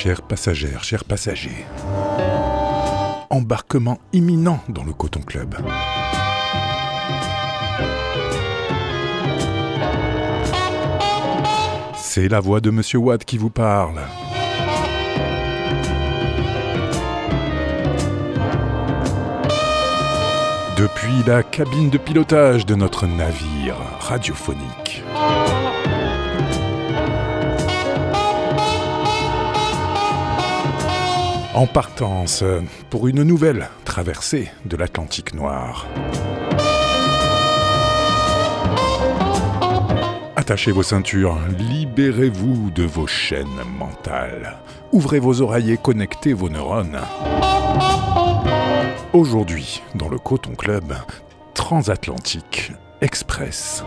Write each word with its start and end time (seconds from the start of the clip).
Chères 0.00 0.22
passagères, 0.22 0.84
chers 0.84 1.02
passagers, 1.02 1.66
embarquement 3.30 3.98
imminent 4.12 4.60
dans 4.68 4.84
le 4.84 4.92
Coton 4.92 5.22
Club. 5.22 5.56
C'est 11.96 12.28
la 12.28 12.38
voix 12.38 12.60
de 12.60 12.70
Monsieur 12.70 13.00
Watt 13.00 13.24
qui 13.24 13.38
vous 13.38 13.50
parle. 13.50 14.00
Depuis 20.76 21.24
la 21.26 21.42
cabine 21.42 21.90
de 21.90 21.98
pilotage 21.98 22.64
de 22.66 22.76
notre 22.76 23.08
navire 23.08 23.74
radiophonique. 23.98 25.02
En 31.54 31.66
partance 31.66 32.44
pour 32.90 33.08
une 33.08 33.22
nouvelle 33.22 33.68
traversée 33.84 34.50
de 34.66 34.76
l'Atlantique 34.76 35.34
Noir. 35.34 35.86
Attachez 40.36 40.72
vos 40.72 40.82
ceintures, 40.82 41.38
libérez-vous 41.58 42.70
de 42.70 42.84
vos 42.84 43.06
chaînes 43.06 43.46
mentales. 43.78 44.58
Ouvrez 44.92 45.20
vos 45.20 45.40
oreilles 45.40 45.72
et 45.72 45.76
connectez 45.78 46.32
vos 46.32 46.50
neurones. 46.50 47.00
Aujourd'hui, 49.12 49.82
dans 49.94 50.08
le 50.08 50.18
Coton 50.18 50.54
Club, 50.54 50.94
Transatlantique 51.54 52.72
Express. 53.00 53.84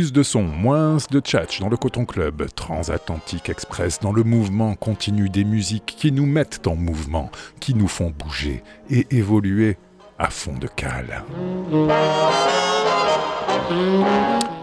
De 0.00 0.22
sons, 0.22 0.44
moins 0.44 0.96
de 1.10 1.20
tchatch 1.20 1.60
dans 1.60 1.68
le 1.68 1.76
Coton 1.76 2.06
Club, 2.06 2.46
Transatlantique 2.56 3.50
Express, 3.50 4.00
dans 4.00 4.12
le 4.12 4.24
mouvement 4.24 4.74
continu 4.74 5.28
des 5.28 5.44
musiques 5.44 5.94
qui 5.98 6.10
nous 6.10 6.24
mettent 6.24 6.66
en 6.66 6.74
mouvement, 6.74 7.30
qui 7.60 7.74
nous 7.74 7.86
font 7.86 8.10
bouger 8.10 8.62
et 8.88 9.06
évoluer 9.10 9.76
à 10.18 10.30
fond 10.30 10.54
de 10.58 10.68
cale. 10.68 11.22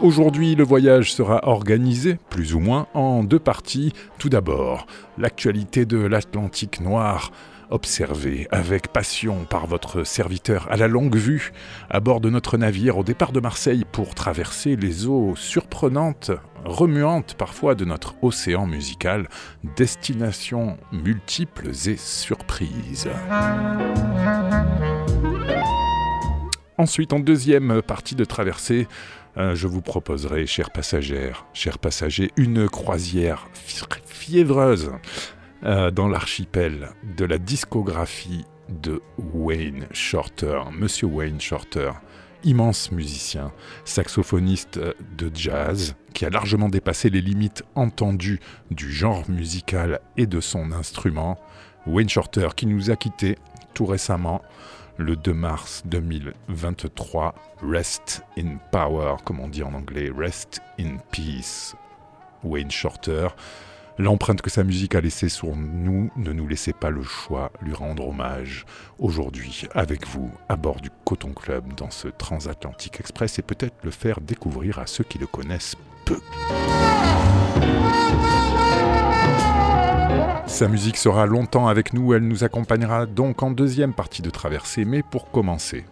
Aujourd'hui, 0.02 0.56
le 0.56 0.64
voyage 0.64 1.14
sera 1.14 1.48
organisé, 1.48 2.18
plus 2.32 2.56
ou 2.56 2.60
moins, 2.60 2.88
en 2.96 3.24
deux 3.24 3.40
parties. 3.40 3.94
Tout 4.18 4.30
d'abord, 4.30 4.88
l'actualité 5.20 5.86
de 5.86 6.00
l'Atlantique 6.00 6.82
noir, 6.82 7.32
observée 7.70 8.48
avec 8.52 8.88
passion 8.90 9.46
par 9.46 9.68
votre 9.68 10.04
serviteur 10.04 10.68
à 10.72 10.78
la 10.78 10.88
longue 10.88 11.16
vue, 11.16 11.52
à 11.90 12.00
bord 12.00 12.22
de 12.22 12.30
notre 12.30 12.58
navire 12.58 12.98
au 12.98 13.04
départ 13.04 13.32
de 13.32 13.40
Marseille 13.40 13.86
pour 13.92 14.16
traverser 14.16 14.76
les 14.76 15.08
eaux 15.08 15.36
surprenantes, 15.36 16.32
remuantes 16.66 17.36
parfois 17.36 17.76
de 17.76 17.86
notre 17.86 18.16
océan 18.22 18.68
musical, 18.68 19.28
destinations 19.76 20.78
multiples 20.92 21.70
et 21.70 21.98
surprises. 21.98 23.10
Ensuite, 26.78 27.12
en 27.14 27.20
deuxième 27.20 27.82
partie 27.82 28.16
de 28.16 28.24
traversée, 28.24 28.88
euh, 29.38 29.56
je 29.56 29.68
vous 29.68 29.82
proposerai, 29.82 30.46
chers 30.48 30.72
passagères, 30.72 31.46
chers 31.54 31.78
passagers, 31.78 32.32
une 32.38 32.70
croisière 32.70 33.50
fiévreuse 34.06 34.92
euh, 35.64 35.92
dans 35.92 36.08
l'archipel 36.08 36.90
de 37.18 37.26
la 37.26 37.38
discographie 37.38 38.46
de 38.70 39.02
Wayne 39.34 39.88
Shorter. 39.92 40.62
Monsieur 40.72 41.08
Wayne 41.08 41.42
Shorter, 41.42 41.92
immense 42.44 42.92
musicien, 42.92 43.52
saxophoniste 43.86 44.80
de 45.18 45.32
jazz, 45.34 45.96
qui 46.14 46.26
a 46.26 46.30
largement 46.30 46.70
dépassé 46.70 47.10
les 47.10 47.22
limites 47.22 47.64
entendues 47.76 48.40
du 48.72 48.92
genre 48.92 49.24
musical 49.30 50.00
et 50.18 50.28
de 50.28 50.40
son 50.42 50.72
instrument. 50.72 51.38
Wayne 51.86 52.10
Shorter 52.10 52.50
qui 52.56 52.66
nous 52.66 52.92
a 52.92 52.96
quittés 52.96 53.38
tout 53.74 53.86
récemment 53.86 54.42
le 54.98 55.16
2 55.16 55.34
mars 55.34 55.84
2023. 55.86 57.36
Rest 57.62 58.24
in 58.38 58.58
power, 58.72 59.16
comme 59.24 59.40
on 59.40 59.48
dit 59.48 59.64
en 59.64 59.74
anglais. 59.74 60.12
Rest 60.16 60.62
in 60.80 60.98
peace. 61.12 61.76
Wayne 62.44 62.72
Shorter. 62.72 63.28
L'empreinte 64.00 64.44
que 64.44 64.52
sa 64.52 64.64
musique 64.64 64.94
a 64.94 65.02
laissée 65.02 65.28
sur 65.28 65.56
nous, 65.56 66.12
ne 66.18 66.32
nous 66.32 66.48
laissez 66.48 66.72
pas 66.72 66.92
le 66.92 67.02
choix, 67.02 67.52
lui 67.64 67.74
rendre 67.74 68.08
hommage. 68.08 68.64
Aujourd'hui 69.00 69.64
avec 69.74 70.06
vous 70.06 70.30
à 70.50 70.56
bord 70.56 70.82
du 70.82 70.92
Coton 71.04 71.34
Club 71.34 71.74
dans 71.74 71.90
ce 71.90 72.08
transatlantique 72.08 73.00
express 73.00 73.40
et 73.40 73.42
peut-être 73.42 73.74
le 73.84 73.90
faire 73.90 74.22
découvrir 74.22 74.78
à 74.78 74.86
ceux 74.86 75.04
qui 75.04 75.18
le 75.18 75.26
connaissent 75.26 75.76
peu. 76.06 76.20
Sa 80.46 80.68
musique 80.68 80.98
sera 80.98 81.26
longtemps 81.26 81.68
avec 81.68 81.94
nous, 81.94 82.14
elle 82.14 82.28
nous 82.28 82.44
accompagnera 82.44 83.08
donc 83.08 83.42
en 83.42 83.50
deuxième 83.50 83.94
partie 83.94 84.22
de 84.22 84.30
traversée, 84.30 84.86
mais 84.86 85.02
pour 85.02 85.32
commencer, 85.32 85.86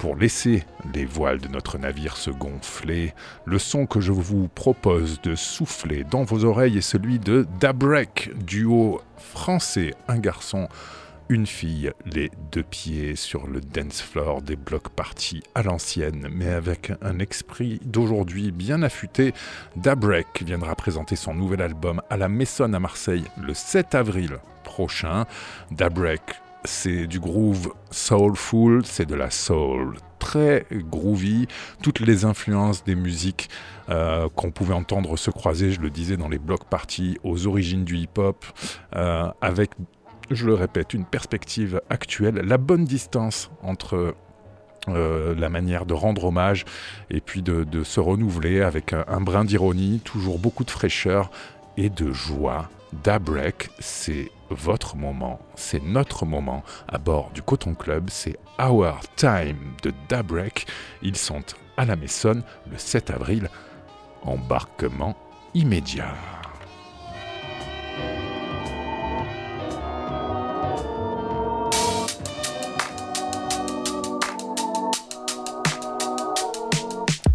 pour 0.00 0.16
laisser 0.16 0.64
les 0.94 1.04
voiles 1.04 1.40
de 1.40 1.48
notre 1.48 1.76
navire 1.76 2.16
se 2.16 2.30
gonfler, 2.30 3.12
le 3.44 3.58
son 3.58 3.84
que 3.84 4.00
je 4.00 4.12
vous 4.12 4.48
propose 4.48 5.20
de 5.20 5.34
souffler 5.34 6.04
dans 6.04 6.24
vos 6.24 6.46
oreilles 6.46 6.78
est 6.78 6.80
celui 6.80 7.18
de 7.18 7.46
Dabrek, 7.60 8.30
duo 8.46 9.02
français, 9.18 9.92
un 10.08 10.18
garçon 10.18 10.68
une 11.28 11.46
fille, 11.46 11.92
les 12.06 12.30
deux 12.50 12.62
pieds 12.62 13.14
sur 13.14 13.46
le 13.46 13.60
dance 13.60 14.00
floor 14.00 14.40
des 14.40 14.56
blocs 14.56 14.88
parties 14.88 15.42
à 15.54 15.62
l'ancienne, 15.62 16.28
mais 16.32 16.48
avec 16.48 16.92
un 17.02 17.18
esprit 17.18 17.78
d'aujourd'hui 17.84 18.52
bien 18.52 18.82
affûté. 18.82 19.34
Dabrek 19.76 20.42
viendra 20.44 20.74
présenter 20.76 21.14
son 21.14 21.34
nouvel 21.34 21.60
album 21.60 22.00
à 22.08 22.16
la 22.16 22.30
Maison 22.30 22.72
à 22.72 22.80
Marseille 22.80 23.26
le 23.40 23.52
7 23.52 23.94
avril 23.94 24.38
prochain. 24.64 25.26
Dabrek, 25.70 26.22
c'est 26.64 27.06
du 27.06 27.20
groove 27.20 27.72
soulful, 27.90 28.84
c'est 28.84 29.06
de 29.06 29.14
la 29.14 29.30
soul 29.30 29.96
très 30.18 30.66
groovy, 30.70 31.48
toutes 31.82 32.00
les 32.00 32.24
influences 32.24 32.84
des 32.84 32.94
musiques 32.94 33.48
euh, 33.88 34.28
qu'on 34.36 34.50
pouvait 34.50 34.74
entendre 34.74 35.16
se 35.16 35.30
croiser, 35.30 35.72
je 35.72 35.80
le 35.80 35.90
disais, 35.90 36.16
dans 36.16 36.28
les 36.28 36.38
blocs 36.38 36.66
parties, 36.66 37.18
aux 37.24 37.46
origines 37.46 37.84
du 37.84 37.96
hip-hop, 37.96 38.44
euh, 38.94 39.28
avec 39.40 39.70
je 40.30 40.46
le 40.46 40.54
répète, 40.54 40.94
une 40.94 41.04
perspective 41.04 41.80
actuelle, 41.90 42.36
la 42.36 42.58
bonne 42.58 42.84
distance 42.84 43.50
entre 43.62 44.14
euh, 44.88 45.34
la 45.34 45.48
manière 45.48 45.86
de 45.86 45.94
rendre 45.94 46.24
hommage 46.24 46.64
et 47.10 47.20
puis 47.20 47.42
de, 47.42 47.82
se 47.82 48.00
renouveler 48.00 48.62
avec 48.62 48.92
un, 48.92 49.20
brin 49.20 49.44
d'ironie, 49.44 50.00
toujours 50.04 50.38
beaucoup 50.38 50.64
de 50.64 50.70
fraîcheur 50.70 51.30
et 51.76 51.90
de 51.90 52.12
joie. 52.12 52.70
Dabrek, 53.04 53.70
c'est 53.78 54.30
votre 54.50 54.96
moment, 54.96 55.38
c'est 55.54 55.82
notre 55.82 56.26
moment 56.26 56.62
à 56.88 56.98
bord 56.98 57.30
du 57.32 57.42
Coton 57.42 57.74
Club, 57.74 58.10
c'est 58.10 58.36
Our 58.58 59.00
Time 59.16 59.74
de 59.82 59.92
Dabrek. 60.08 60.66
Ils 61.02 61.16
sont 61.16 61.44
à 61.76 61.84
la 61.84 61.96
Maison 61.96 62.42
le 62.70 62.76
7 62.78 63.10
avril. 63.10 63.48
Embarquement 64.22 65.16
immédiat. 65.54 66.14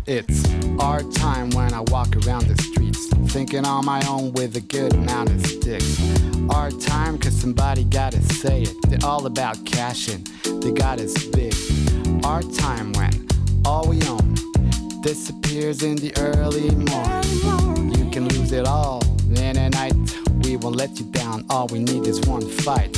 It's 0.08 0.48
our 0.78 1.02
time 1.02 1.50
when 1.52 1.74
I 1.74 1.80
walk 1.80 2.16
around 2.28 2.46
the 2.46 2.62
streets, 2.62 3.08
thinking 3.34 3.66
on 3.66 3.86
my 3.86 4.06
own 4.08 4.34
with 4.34 4.56
a 4.56 4.62
good 4.62 4.94
amount 4.94 5.32
of 5.32 5.44
sticks. 5.44 6.00
Our 6.52 6.70
time, 6.70 7.18
cause 7.18 7.34
somebody 7.34 7.86
gotta 7.86 8.22
say 8.36 8.62
it. 8.62 8.76
They're 8.88 9.04
all 9.04 9.26
about 9.26 9.66
cashing, 9.66 10.28
they 10.62 10.72
got 10.72 11.00
us 11.00 11.26
big. 11.26 11.56
Our 12.24 12.44
time 12.44 12.94
when 12.94 13.28
all 13.66 13.88
we 13.90 14.00
own 14.04 14.36
disappears 15.02 15.82
in 15.82 15.96
the 15.96 16.14
early 16.20 16.70
morning. 16.70 17.92
You 17.98 18.12
can 18.12 18.28
lose 18.28 18.52
it 18.52 18.68
all 18.68 19.02
in 19.36 19.58
a 19.58 19.72
night. 19.72 20.05
We 20.46 20.58
won't 20.58 20.76
let 20.76 21.00
you 21.00 21.06
down, 21.08 21.44
all 21.50 21.66
we 21.68 21.80
need 21.80 22.06
is 22.06 22.20
one 22.28 22.48
fight. 22.48 22.96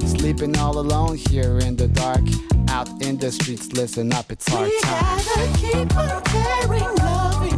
Sleeping 0.00 0.56
all 0.58 0.78
alone 0.80 1.16
here 1.16 1.58
in 1.58 1.76
the 1.76 1.86
dark 1.86 2.22
out 2.70 2.88
in 3.00 3.16
the 3.18 3.30
streets, 3.30 3.72
listen 3.72 4.12
up, 4.12 4.32
it's 4.32 4.52
our 4.52 4.64
we 4.64 4.80
time. 4.80 5.18
gotta 5.18 5.58
keep 5.58 5.96
on 5.96 6.22
caring, 6.24 6.96
loving, 6.96 7.57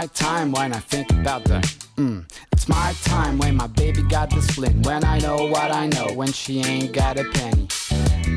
my 0.00 0.06
time 0.14 0.50
when 0.50 0.72
I 0.72 0.78
think 0.78 1.10
about 1.12 1.44
the. 1.44 1.60
Mm. 1.98 2.24
It's 2.52 2.66
my 2.70 2.94
time 3.04 3.36
when 3.36 3.54
my 3.54 3.66
baby 3.66 4.02
got 4.02 4.30
the 4.30 4.40
split. 4.40 4.74
When 4.86 5.04
I 5.04 5.18
know 5.18 5.44
what 5.48 5.70
I 5.70 5.88
know, 5.88 6.06
when 6.14 6.32
she 6.32 6.60
ain't 6.60 6.94
got 6.94 7.18
a 7.18 7.24
penny. 7.24 7.68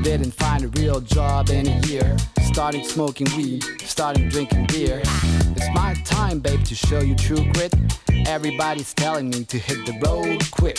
Didn't 0.04 0.31
find 0.31 0.65
a 0.65 0.68
real 0.80 1.00
job 1.00 1.50
in 1.50 1.65
a 1.69 1.80
year. 1.88 2.18
Starting 2.51 2.83
smoking 2.83 3.27
weed, 3.38 3.63
starting 3.80 4.27
drinking 4.27 4.65
beer. 4.74 5.01
It's 5.56 5.69
my 5.74 5.94
time, 6.04 6.39
babe, 6.39 6.65
to 6.65 6.75
show 6.75 7.00
you 7.00 7.15
true 7.15 7.45
grit. 7.54 7.74
Everybody's 8.27 8.94
telling 8.94 9.30
me 9.30 9.45
to 9.45 9.57
hit 9.57 9.86
the 9.86 9.95
road 10.06 10.44
quick. 10.51 10.77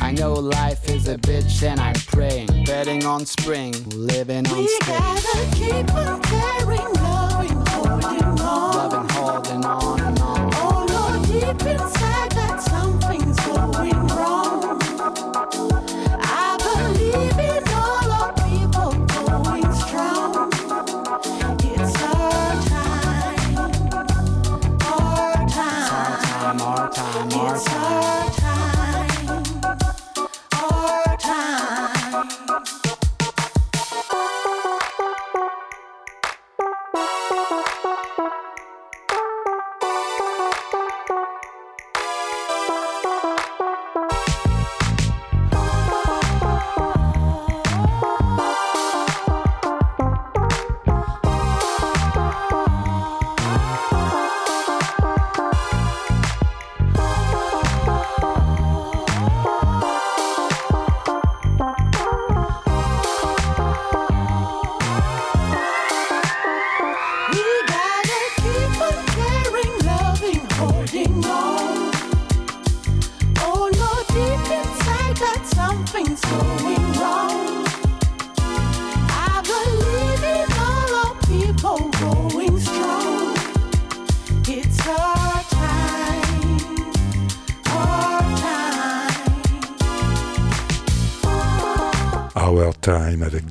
I 0.00 0.12
know 0.12 0.32
life 0.32 0.88
is 0.88 1.08
a 1.08 1.18
bitch 1.18 1.62
and 1.62 1.78
I'm 1.78 1.94
praying. 2.14 2.64
Betting 2.64 3.04
on 3.04 3.26
spring, 3.26 3.74
living 3.90 4.46
on 4.46 4.56
We 4.56 4.68
spring. 4.80 4.98
gotta 4.98 5.48
keep 5.56 5.94
on 5.94 6.22
caring, 6.22 6.92
loving, 7.04 7.66
holding 7.68 8.40
on. 8.40 8.76
Loving, 8.76 9.01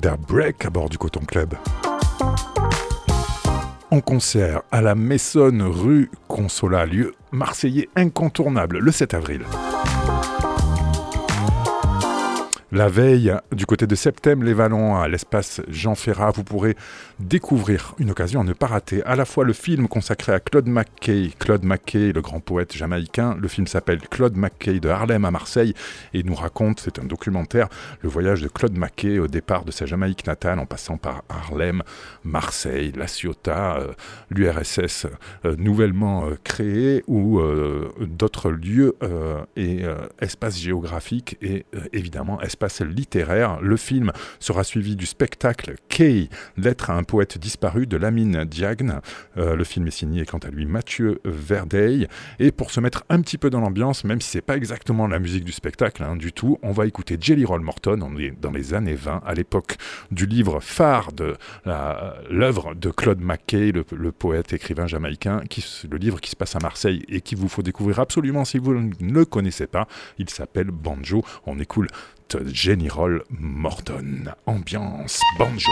Da 0.02 0.16
Break 0.16 0.66
à 0.66 0.70
bord 0.70 0.88
du 0.88 0.98
Coton 0.98 1.20
Club. 1.20 1.54
En 3.92 4.00
concert 4.00 4.62
à 4.72 4.82
la 4.82 4.96
Maison 4.96 5.70
rue 5.70 6.10
Consola, 6.26 6.86
lieu 6.86 7.14
marseillais 7.30 7.88
incontournable, 7.94 8.78
le 8.80 8.90
7 8.90 9.14
avril. 9.14 9.42
La 12.74 12.88
veille, 12.88 13.34
du 13.54 13.66
côté 13.66 13.86
de 13.86 13.94
Septembre, 13.94 14.44
les 14.44 14.54
Vallons, 14.54 14.96
à 14.96 15.06
l'espace 15.06 15.60
Jean 15.68 15.94
Ferrat, 15.94 16.30
vous 16.30 16.42
pourrez 16.42 16.74
découvrir 17.20 17.94
une 17.98 18.10
occasion 18.10 18.40
à 18.40 18.44
ne 18.44 18.54
pas 18.54 18.66
rater 18.66 19.02
à 19.02 19.14
la 19.14 19.26
fois 19.26 19.44
le 19.44 19.52
film 19.52 19.88
consacré 19.88 20.32
à 20.32 20.40
Claude 20.40 20.66
McKay, 20.66 21.32
Claude 21.38 21.66
McKay, 21.66 22.12
le 22.12 22.22
grand 22.22 22.40
poète 22.40 22.74
jamaïcain. 22.74 23.36
Le 23.38 23.46
film 23.46 23.66
s'appelle 23.66 24.00
Claude 24.00 24.38
McKay 24.38 24.80
de 24.80 24.88
Harlem 24.88 25.26
à 25.26 25.30
Marseille 25.30 25.74
et 26.14 26.22
nous 26.22 26.34
raconte, 26.34 26.80
c'est 26.80 26.98
un 26.98 27.04
documentaire, 27.04 27.68
le 28.00 28.08
voyage 28.08 28.40
de 28.40 28.48
Claude 28.48 28.78
McKay 28.78 29.18
au 29.18 29.26
départ 29.26 29.66
de 29.66 29.70
sa 29.70 29.84
Jamaïque 29.84 30.26
natale 30.26 30.58
en 30.58 30.64
passant 30.64 30.96
par 30.96 31.24
Harlem, 31.28 31.82
Marseille, 32.24 32.94
La 32.96 33.06
Ciotat, 33.06 33.80
euh, 33.80 33.92
l'URSS 34.30 35.08
euh, 35.44 35.56
nouvellement 35.58 36.24
euh, 36.24 36.38
créée 36.42 37.04
ou 37.06 37.38
euh, 37.38 37.92
d'autres 38.00 38.50
lieux 38.50 38.96
et 39.56 39.82
espaces 40.20 40.58
géographiques 40.58 41.36
et 41.42 41.66
évidemment 41.92 42.40
espaces 42.40 42.61
littéraires. 42.84 43.60
Le 43.60 43.76
film 43.76 44.12
sera 44.40 44.64
suivi 44.64 44.96
du 44.96 45.06
spectacle 45.06 45.74
Kay, 45.88 46.28
lettre 46.56 46.90
à 46.90 46.94
un 46.94 47.02
poète 47.02 47.38
disparu 47.38 47.86
de 47.86 47.96
Lamine 47.96 48.44
Diagne. 48.44 48.94
Euh, 49.36 49.56
le 49.56 49.64
film 49.64 49.86
est 49.86 49.90
signé 49.92 50.24
quant 50.24 50.38
à 50.38 50.48
lui 50.48 50.66
Mathieu 50.66 51.20
Verdeil. 51.24 52.08
Et 52.38 52.52
pour 52.52 52.70
se 52.70 52.80
mettre 52.80 53.04
un 53.08 53.20
petit 53.20 53.38
peu 53.38 53.50
dans 53.50 53.60
l'ambiance, 53.60 54.04
même 54.04 54.20
si 54.20 54.28
c'est 54.30 54.40
pas 54.42 54.56
exactement 54.56 55.06
la 55.06 55.18
musique 55.18 55.44
du 55.44 55.52
spectacle 55.52 56.02
hein, 56.02 56.16
du 56.16 56.32
tout, 56.32 56.58
on 56.62 56.72
va 56.72 56.86
écouter 56.86 57.16
Jelly 57.20 57.44
Roll 57.44 57.60
Morton. 57.60 58.00
On 58.02 58.18
est 58.18 58.32
dans 58.40 58.50
les 58.50 58.74
années 58.74 58.94
20, 58.94 59.22
à 59.24 59.34
l'époque 59.34 59.76
du 60.10 60.26
livre 60.26 60.60
phare 60.60 61.12
de 61.12 61.36
la- 61.64 62.16
l'œuvre 62.30 62.74
de 62.74 62.90
Claude 62.90 63.20
McKay, 63.20 63.72
le, 63.72 64.12
poète 64.12 64.52
écrivain 64.52 64.86
jamaïcain, 64.86 65.42
qui, 65.48 65.64
le 65.90 65.96
livre 65.96 66.20
qui 66.20 66.30
se 66.30 66.36
passe 66.36 66.54
à 66.56 66.58
Marseille 66.60 67.02
et 67.08 67.20
qu'il 67.20 67.38
vous 67.38 67.48
faut 67.48 67.62
découvrir 67.62 67.98
absolument 67.98 68.44
si 68.44 68.58
vous 68.58 68.74
ne 68.74 69.12
le 69.12 69.24
connaissez 69.24 69.66
pas. 69.66 69.86
Il 70.18 70.28
s'appelle 70.30 70.70
Banjo. 70.70 71.24
On 71.46 71.58
écoute 71.58 71.88
Jenny 72.44 72.88
Roll 72.88 73.24
Morton. 73.30 74.32
Ambiance 74.46 75.20
banjo. 75.38 75.70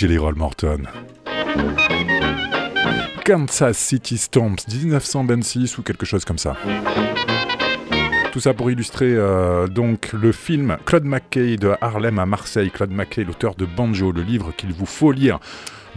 Jelly 0.00 0.16
Roll 0.16 0.34
Morton. 0.34 0.84
Kansas 3.22 3.76
City 3.76 4.16
Storms 4.16 4.56
1926 4.66 5.76
ou 5.76 5.82
quelque 5.82 6.06
chose 6.06 6.24
comme 6.24 6.38
ça. 6.38 6.56
Tout 8.32 8.40
ça 8.40 8.54
pour 8.54 8.70
illustrer 8.70 9.12
euh, 9.14 9.66
donc 9.66 10.14
le 10.14 10.32
film 10.32 10.78
Claude 10.86 11.04
McKay 11.04 11.58
de 11.58 11.74
Harlem 11.82 12.18
à 12.18 12.24
Marseille. 12.24 12.70
Claude 12.70 12.92
McKay, 12.92 13.24
l'auteur 13.24 13.54
de 13.56 13.66
Banjo, 13.66 14.10
le 14.10 14.22
livre 14.22 14.54
qu'il 14.56 14.72
vous 14.72 14.86
faut 14.86 15.12
lire 15.12 15.38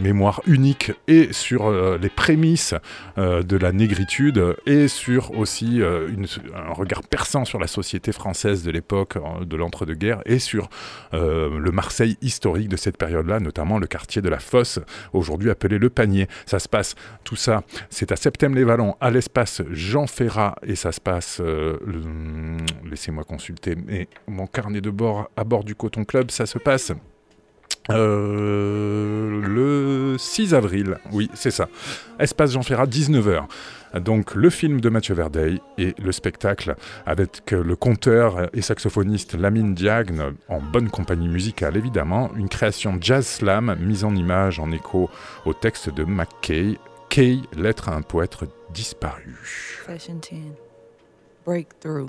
mémoire 0.00 0.42
unique 0.46 0.92
et 1.08 1.32
sur 1.32 1.66
euh, 1.66 1.98
les 1.98 2.08
prémices 2.08 2.74
euh, 3.18 3.42
de 3.42 3.56
la 3.56 3.72
négritude 3.72 4.56
et 4.66 4.88
sur 4.88 5.36
aussi 5.36 5.80
euh, 5.80 6.08
un 6.54 6.72
regard 6.72 7.02
perçant 7.02 7.44
sur 7.44 7.58
la 7.58 7.66
société 7.66 8.12
française 8.12 8.62
de 8.62 8.70
l'époque 8.70 9.18
de 9.44 9.56
l'entre-deux-guerres 9.56 10.22
et 10.26 10.38
sur 10.38 10.68
le 11.12 11.70
Marseille 11.70 12.16
historique 12.22 12.68
de 12.68 12.76
cette 12.76 12.96
période-là, 12.96 13.40
notamment 13.40 13.78
le 13.78 13.86
quartier 13.86 14.22
de 14.22 14.28
la 14.28 14.38
Fosse, 14.38 14.80
aujourd'hui 15.12 15.50
appelé 15.50 15.78
Le 15.78 15.90
Panier. 15.90 16.28
Ça 16.46 16.58
se 16.58 16.68
passe, 16.68 16.94
tout 17.24 17.36
ça, 17.36 17.62
c'est 17.90 18.12
à 18.12 18.16
Septembre-les-Vallons, 18.16 18.96
à 19.00 19.10
l'espace 19.10 19.62
Jean 19.70 20.06
Ferrat 20.06 20.56
et 20.66 20.76
ça 20.76 20.92
se 20.92 21.00
passe, 21.00 21.40
laissez-moi 22.84 23.24
consulter 23.24 23.76
mais 23.76 24.08
mon 24.26 24.46
carnet 24.46 24.80
de 24.80 24.90
bord 24.90 25.30
à 25.36 25.44
bord 25.44 25.64
du 25.64 25.74
Coton 25.74 26.04
Club, 26.04 26.30
ça 26.30 26.46
se 26.46 26.58
passe 26.58 26.92
euh, 27.90 29.40
le 29.42 30.16
6 30.18 30.54
avril, 30.54 30.98
oui, 31.12 31.30
c'est 31.34 31.50
ça. 31.50 31.68
Espace 32.18 32.52
Jean 32.52 32.62
Ferrat, 32.62 32.86
19h. 32.86 33.44
Donc 34.00 34.34
le 34.34 34.50
film 34.50 34.80
de 34.80 34.88
Mathieu 34.88 35.14
Verdeil 35.14 35.60
et 35.78 35.94
le 36.02 36.10
spectacle 36.10 36.74
avec 37.06 37.52
le 37.52 37.76
conteur 37.76 38.48
et 38.52 38.60
saxophoniste 38.60 39.34
Lamine 39.34 39.74
Diagne 39.74 40.20
en 40.48 40.60
bonne 40.60 40.90
compagnie 40.90 41.28
musicale 41.28 41.76
évidemment, 41.76 42.30
une 42.34 42.48
création 42.48 42.98
jazz 43.00 43.24
slam 43.24 43.76
mise 43.78 44.02
en 44.02 44.16
image 44.16 44.58
en 44.58 44.72
écho 44.72 45.10
au 45.44 45.54
texte 45.54 45.90
de 45.90 46.02
McKay, 46.02 46.76
Kay, 47.08 47.42
lettre 47.56 47.88
à 47.88 47.94
un 47.94 48.02
poète 48.02 48.36
disparu. 48.72 49.36
Session 49.86 50.16
10. 50.16 50.38
Breakthrough. 51.46 52.08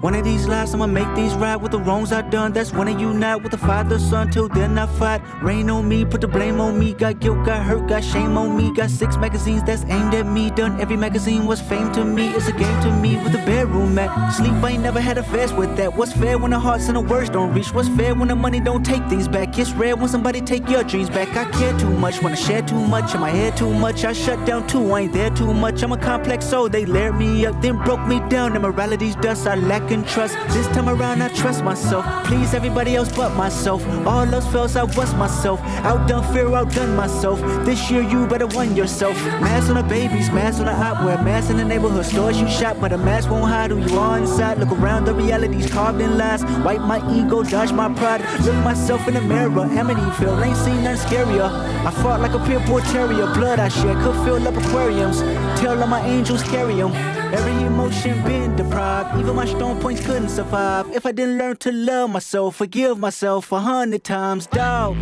One 0.00 0.14
of 0.14 0.24
these 0.24 0.48
lives, 0.48 0.72
I'ma 0.72 0.86
make 0.86 1.14
these 1.14 1.34
right 1.34 1.56
with 1.56 1.72
the 1.72 1.78
wrongs 1.78 2.10
I 2.10 2.22
done. 2.22 2.54
That's 2.54 2.72
when 2.72 2.88
I 2.88 2.98
unite 2.98 3.42
with 3.42 3.50
the 3.50 3.58
father, 3.58 3.98
son. 3.98 4.30
Till 4.30 4.48
then, 4.48 4.78
I 4.78 4.86
fight. 4.86 5.20
Rain 5.42 5.68
on 5.68 5.86
me, 5.86 6.06
put 6.06 6.22
the 6.22 6.28
blame 6.28 6.58
on 6.58 6.78
me. 6.78 6.94
Got 6.94 7.20
guilt, 7.20 7.44
got 7.44 7.62
hurt, 7.62 7.86
got 7.86 8.02
shame 8.02 8.38
on 8.38 8.56
me. 8.56 8.72
Got 8.72 8.88
six 8.88 9.18
magazines 9.18 9.62
that's 9.62 9.84
aimed 9.84 10.14
at 10.14 10.24
me. 10.24 10.50
Done 10.52 10.80
every 10.80 10.96
magazine 10.96 11.44
was 11.44 11.60
fame 11.60 11.92
to 11.92 12.02
me. 12.02 12.28
It's 12.28 12.48
a 12.48 12.52
game 12.52 12.82
to 12.82 12.90
me 12.96 13.16
with 13.16 13.32
the 13.32 13.44
bedroom 13.44 13.98
at. 13.98 14.30
Sleep, 14.30 14.54
I 14.64 14.70
ain't 14.70 14.82
never 14.82 15.02
had 15.02 15.18
a 15.18 15.22
fast 15.22 15.54
with 15.54 15.76
that. 15.76 15.94
What's 15.94 16.14
fair 16.14 16.38
when 16.38 16.52
the 16.52 16.58
hearts 16.58 16.86
and 16.86 16.96
the 16.96 17.02
words 17.02 17.28
don't 17.28 17.52
reach? 17.52 17.74
What's 17.74 17.90
fair 17.90 18.14
when 18.14 18.28
the 18.28 18.36
money 18.36 18.60
don't 18.60 18.82
take 18.82 19.06
things 19.10 19.28
back? 19.28 19.58
It's 19.58 19.72
rare 19.72 19.96
when 19.96 20.08
somebody 20.08 20.40
take 20.40 20.66
your 20.70 20.82
dreams 20.82 21.10
back. 21.10 21.36
I 21.36 21.44
care 21.50 21.78
too 21.78 21.90
much 21.90 22.24
I 22.24 22.34
share 22.34 22.62
too 22.62 22.80
much. 22.80 23.14
In 23.14 23.20
my 23.20 23.28
head 23.30 23.54
too 23.54 23.74
much, 23.74 24.04
I 24.06 24.14
shut 24.14 24.46
down 24.46 24.66
too. 24.66 24.92
I 24.92 25.00
ain't 25.00 25.12
there 25.12 25.28
too 25.28 25.52
much. 25.52 25.82
I'm 25.82 25.92
a 25.92 25.98
complex 25.98 26.46
soul. 26.46 26.70
They 26.70 26.86
layered 26.86 27.16
me 27.16 27.44
up, 27.44 27.60
then 27.60 27.76
broke 27.84 28.06
me 28.06 28.20
down. 28.30 28.56
Immorality's 28.56 29.16
dust, 29.16 29.46
I 29.46 29.56
lack 29.56 29.89
in 29.90 30.04
trust. 30.04 30.36
This 30.54 30.66
time 30.68 30.88
around, 30.88 31.22
I 31.22 31.28
trust 31.28 31.62
myself. 31.64 32.04
Please 32.26 32.54
everybody 32.54 32.96
else 32.96 33.10
but 33.14 33.34
myself. 33.34 33.86
All 34.06 34.22
else 34.34 34.46
fails, 34.52 34.76
I 34.76 34.84
was 34.84 35.14
myself. 35.14 35.60
Outdone 35.84 36.22
fear, 36.32 36.54
outdone 36.54 36.94
myself. 36.96 37.40
This 37.64 37.90
year, 37.90 38.02
you 38.02 38.26
better 38.26 38.46
won 38.46 38.76
yourself. 38.76 39.14
Mask 39.40 39.68
on 39.68 39.76
the 39.76 39.82
babies, 39.82 40.30
mask 40.30 40.60
on 40.60 40.66
the 40.66 40.72
opera, 40.72 41.22
mask 41.22 41.50
in 41.50 41.56
the 41.56 41.64
neighborhood 41.64 42.06
stores 42.06 42.40
you 42.40 42.48
shop, 42.48 42.76
but 42.80 42.92
a 42.92 42.98
mask 42.98 43.30
won't 43.30 43.48
hide 43.48 43.70
who 43.70 43.78
you 43.78 43.98
are 43.98 44.18
inside. 44.18 44.58
Look 44.58 44.72
around, 44.72 45.04
the 45.04 45.14
reality's 45.14 45.70
carved 45.70 46.00
in 46.00 46.16
lies. 46.16 46.44
Wipe 46.64 46.80
my 46.80 46.98
ego, 47.12 47.42
dodge 47.42 47.72
my 47.72 47.92
pride. 47.94 48.22
Look 48.44 48.56
myself 48.64 49.06
in 49.08 49.14
the 49.14 49.20
mirror, 49.20 49.50
Amityville, 49.50 50.44
ain't 50.44 50.56
seen 50.56 50.84
nothing 50.84 51.08
scarier. 51.08 51.50
I 51.86 51.90
fought 52.02 52.20
like 52.20 52.32
a 52.32 52.44
pure 52.44 52.80
terrier, 52.92 53.26
blood 53.34 53.58
I 53.58 53.68
shed 53.68 53.96
could 54.02 54.14
fill 54.24 54.46
up 54.46 54.56
aquariums. 54.56 55.20
Tell 55.60 55.80
all 55.80 55.86
my 55.86 56.00
angels 56.06 56.42
carry 56.42 56.80
'em. 56.80 56.92
Every 57.32 57.52
emotion 57.64 58.22
been 58.24 58.56
deprived, 58.56 59.18
even 59.20 59.36
my 59.36 59.46
strong 59.46 59.79
points 59.80 60.04
couldn't 60.04 60.28
survive. 60.28 60.90
If 60.94 61.06
I 61.06 61.12
didn't 61.12 61.38
learn 61.38 61.56
to 61.58 61.72
love 61.72 62.10
myself, 62.10 62.56
forgive 62.56 62.98
myself 62.98 63.50
a 63.50 63.60
hundred 63.60 64.04
times, 64.04 64.46
dog. 64.46 64.96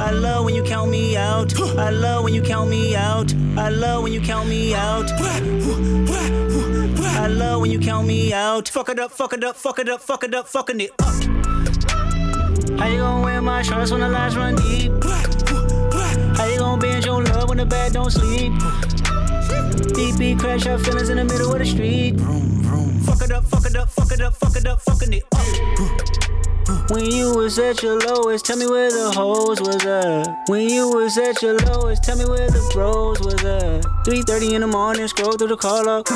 I 0.00 0.10
love 0.10 0.44
when 0.44 0.54
you 0.54 0.64
count 0.64 0.90
me 0.90 1.16
out. 1.16 1.58
I 1.60 1.90
love 1.90 2.24
when 2.24 2.34
you 2.34 2.42
count 2.42 2.68
me 2.68 2.96
out. 2.96 3.32
I 3.56 3.68
love 3.68 4.02
when 4.02 4.12
you 4.12 4.20
count 4.20 4.48
me 4.48 4.74
out. 4.74 5.10
I 7.16 7.28
love 7.28 7.60
when 7.60 7.70
you 7.70 7.78
count 7.78 8.06
me 8.08 8.32
out. 8.32 8.68
Fuck 8.68 8.88
it 8.88 8.98
up, 8.98 9.12
fuck 9.12 9.32
it 9.32 9.44
up, 9.44 9.56
fuck 9.56 9.78
it 9.78 9.88
up, 9.88 10.00
fuck 10.00 10.24
it 10.24 10.34
up, 10.34 10.48
fucking 10.48 10.80
it 10.80 10.90
up. 10.98 11.14
How 12.78 12.88
you 12.88 12.98
gonna 12.98 13.22
wear 13.24 13.40
my 13.40 13.62
shorts 13.62 13.92
when 13.92 14.00
the 14.00 14.08
lights 14.08 14.34
run 14.34 14.56
deep? 14.56 14.92
How 16.36 16.44
you 16.46 16.58
gonna 16.58 16.80
bend 16.80 17.04
your 17.04 17.22
love 17.22 17.48
when 17.48 17.58
the 17.58 17.66
bed 17.66 17.92
don't 17.92 18.10
sleep? 18.10 18.52
Beat 20.18 20.38
crash 20.38 20.66
our 20.66 20.78
feelings 20.78 21.08
in 21.08 21.16
the 21.16 21.24
middle 21.24 21.52
of 21.52 21.58
the 21.58 21.66
street. 21.66 22.20
Fuck 23.04 23.22
it 23.22 23.32
up, 23.32 23.44
fuck 23.44 23.66
it 23.66 23.76
up, 23.76 23.88
fuck 23.90 24.12
it 24.12 24.20
up, 24.20 24.34
fuck 24.34 24.56
it 24.56 24.66
up, 24.66 24.80
fucking 24.82 25.12
it 25.12 25.24
up. 25.32 26.90
When 26.90 27.10
you 27.10 27.34
was 27.34 27.58
at 27.58 27.82
your 27.82 27.98
lowest, 27.98 28.44
tell 28.46 28.56
me 28.56 28.66
where 28.66 28.90
the 28.90 29.10
hoes 29.10 29.60
was 29.60 29.84
at. 29.84 30.48
When 30.48 30.68
you 30.68 30.88
was 30.88 31.18
at 31.18 31.42
your 31.42 31.58
lowest, 31.58 32.04
tell 32.04 32.16
me 32.16 32.24
where 32.24 32.48
the 32.48 32.60
bros 32.72 33.20
was 33.20 33.42
at. 33.44 33.84
3:30 34.04 34.54
in 34.54 34.60
the 34.60 34.66
morning, 34.68 35.08
scroll 35.08 35.32
through 35.32 35.48
the 35.48 35.56
call 35.56 35.88
up. 35.88 36.06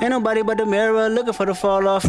Ain't 0.00 0.10
nobody 0.10 0.42
but 0.42 0.58
the 0.58 0.66
mirror 0.66 1.08
looking 1.08 1.32
for 1.32 1.46
the 1.46 1.54
fall 1.54 1.88
off. 1.88 2.04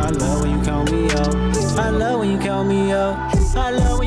I 0.00 0.10
love 0.10 0.42
when 0.42 0.58
you 0.58 0.64
count 0.64 0.90
me 0.90 1.10
out. 1.12 1.34
I 1.78 1.90
love 1.90 2.20
when 2.20 2.30
you 2.30 2.38
count 2.38 2.68
me 2.68 2.90
out. 2.90 3.14
I 3.54 3.70
love 3.70 3.99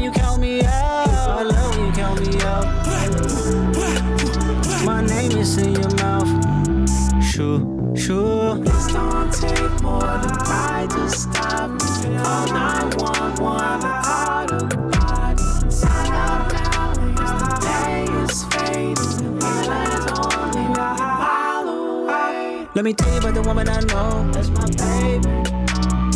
more 9.84 10.00
than 10.00 10.32
I 10.48 10.88
just 10.90 11.24
stop 11.24 11.70
and 11.70 12.18
call 12.24 12.48
911 12.48 13.84
and 13.84 14.06
call 14.06 14.46
the 14.48 14.60
body. 14.78 15.70
Sign 15.70 16.12
out 16.14 16.54
now 16.54 16.94
the 16.94 17.50
day 17.68 18.06
is 18.24 18.46
fading. 18.46 19.42
Healing 19.44 20.08
only 20.24 20.66
a 20.72 20.96
mile 21.20 21.68
away. 21.68 22.68
Let 22.74 22.86
me 22.86 22.94
tell 22.94 23.12
you 23.12 23.20
about 23.20 23.34
the 23.34 23.42
woman 23.42 23.68
I 23.68 23.82
know. 23.82 24.32
That's 24.32 24.50
my 24.50 24.68
baby. 24.68 25.53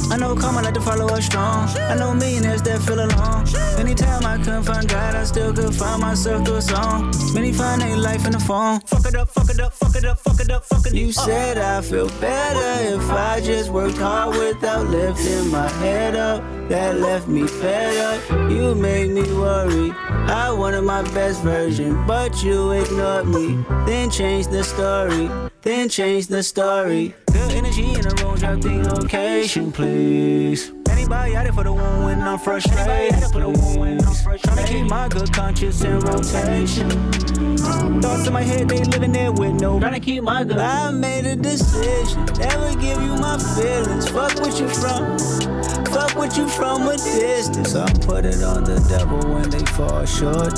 I 0.10 0.18
know 0.18 0.36
karma 0.36 0.62
like 0.62 0.74
to 0.74 0.82
follow 0.82 1.08
us 1.08 1.26
strong. 1.26 1.68
I 1.78 1.96
know 1.96 2.14
millionaires 2.14 2.62
that 2.64 2.82
feel 2.82 3.00
alone. 3.00 3.46
Anytime 3.78 4.26
I 4.26 4.38
couldn't 4.38 4.64
find 4.64 4.88
God, 4.88 5.16
I 5.16 5.24
still 5.26 5.54
could 5.54 5.76
find 5.76 6.02
myself 6.02 6.46
through 6.46 6.56
a 6.56 6.62
song. 6.62 7.14
Many 7.34 7.52
find 7.52 7.82
their 7.82 7.98
life 7.98 8.26
in 8.26 8.32
the 8.32 8.40
phone. 8.40 8.80
Fuck 8.82 9.06
it 9.06 9.16
up, 9.16 9.30
fuck 9.30 9.50
it 9.50 9.60
up, 9.60 9.74
fuck 9.74 9.96
it 9.96 10.06
up, 10.06 10.20
fuck 10.20 10.40
it 10.40 10.50
up, 10.50 10.66
fuck 10.66 10.86
it 10.86 10.88
up. 10.88 10.94
You 10.94 11.12
said 11.12 11.58
I 11.58 11.82
feel 11.82 12.10
better 12.22 12.96
if 12.96 13.10
I 13.10 13.42
just 13.42 13.70
worked 13.70 13.98
hard 13.98 14.36
without 14.38 14.88
lifting 14.88 15.50
my 15.52 15.70
head 15.82 16.16
up. 16.16 16.42
That 16.70 17.00
left 17.00 17.28
me 17.28 17.48
fed 17.48 17.98
up. 17.98 18.52
You 18.52 18.76
made 18.76 19.12
me 19.12 19.24
worry. 19.34 19.92
I 20.30 20.52
wanted 20.52 20.82
my 20.82 21.02
best 21.14 21.42
version, 21.42 22.06
but 22.06 22.44
you 22.44 22.72
ignored 22.72 23.28
me. 23.28 23.64
Then 23.86 24.10
changed 24.10 24.52
the 24.52 24.64
story. 24.64 25.30
Then 25.62 25.90
changed 25.90 26.30
the 26.30 26.44
story. 26.44 27.14
Good 27.32 27.52
energy 27.52 27.94
in 27.94 28.02
the 28.02 28.24
room, 28.24 28.36
drop 28.36 28.62
the 28.62 28.94
location, 28.94 29.72
please. 29.72 30.72
Anybody 30.90 31.36
out 31.36 31.44
there 31.44 31.54
for 31.54 31.64
the 31.64 31.72
one 31.74 32.04
when 32.04 32.22
I'm 32.22 32.40
frustrated? 32.40 33.14
Trying 33.32 34.58
to 34.58 34.66
keep 34.68 34.90
my 34.90 35.08
good 35.08 35.32
conscience 35.34 35.84
in 35.84 36.00
rotation. 36.00 36.90
Thoughts 38.02 38.28
in 38.28 38.34
my 38.34 38.42
head, 38.42 38.70
they 38.70 38.84
living 38.84 39.12
there 39.12 39.32
with 39.32 39.54
no. 39.62 39.80
Trying 39.80 39.94
to 39.94 40.00
keep 40.00 40.24
my 40.24 40.44
good. 40.44 40.58
I 40.58 40.92
made 40.92 41.26
a 41.26 41.36
decision, 41.36 42.26
never 42.38 42.74
give 42.76 43.02
you 43.02 43.16
my 43.18 43.38
feelings. 43.56 44.10
Fuck 44.10 44.40
what 44.40 44.60
you 44.60 44.68
from. 44.70 45.18
Fuck 45.88 46.16
what 46.16 46.38
you 46.38 46.48
from 46.48 46.88
a 46.88 46.98
distance. 46.98 47.76
I 47.76 47.92
put 47.94 48.26
it 48.26 48.44
on 48.44 48.64
the 48.64 48.80
devil 48.90 49.20
when 49.34 49.50
they 49.50 49.66
fall 49.74 50.06
short. 50.06 50.54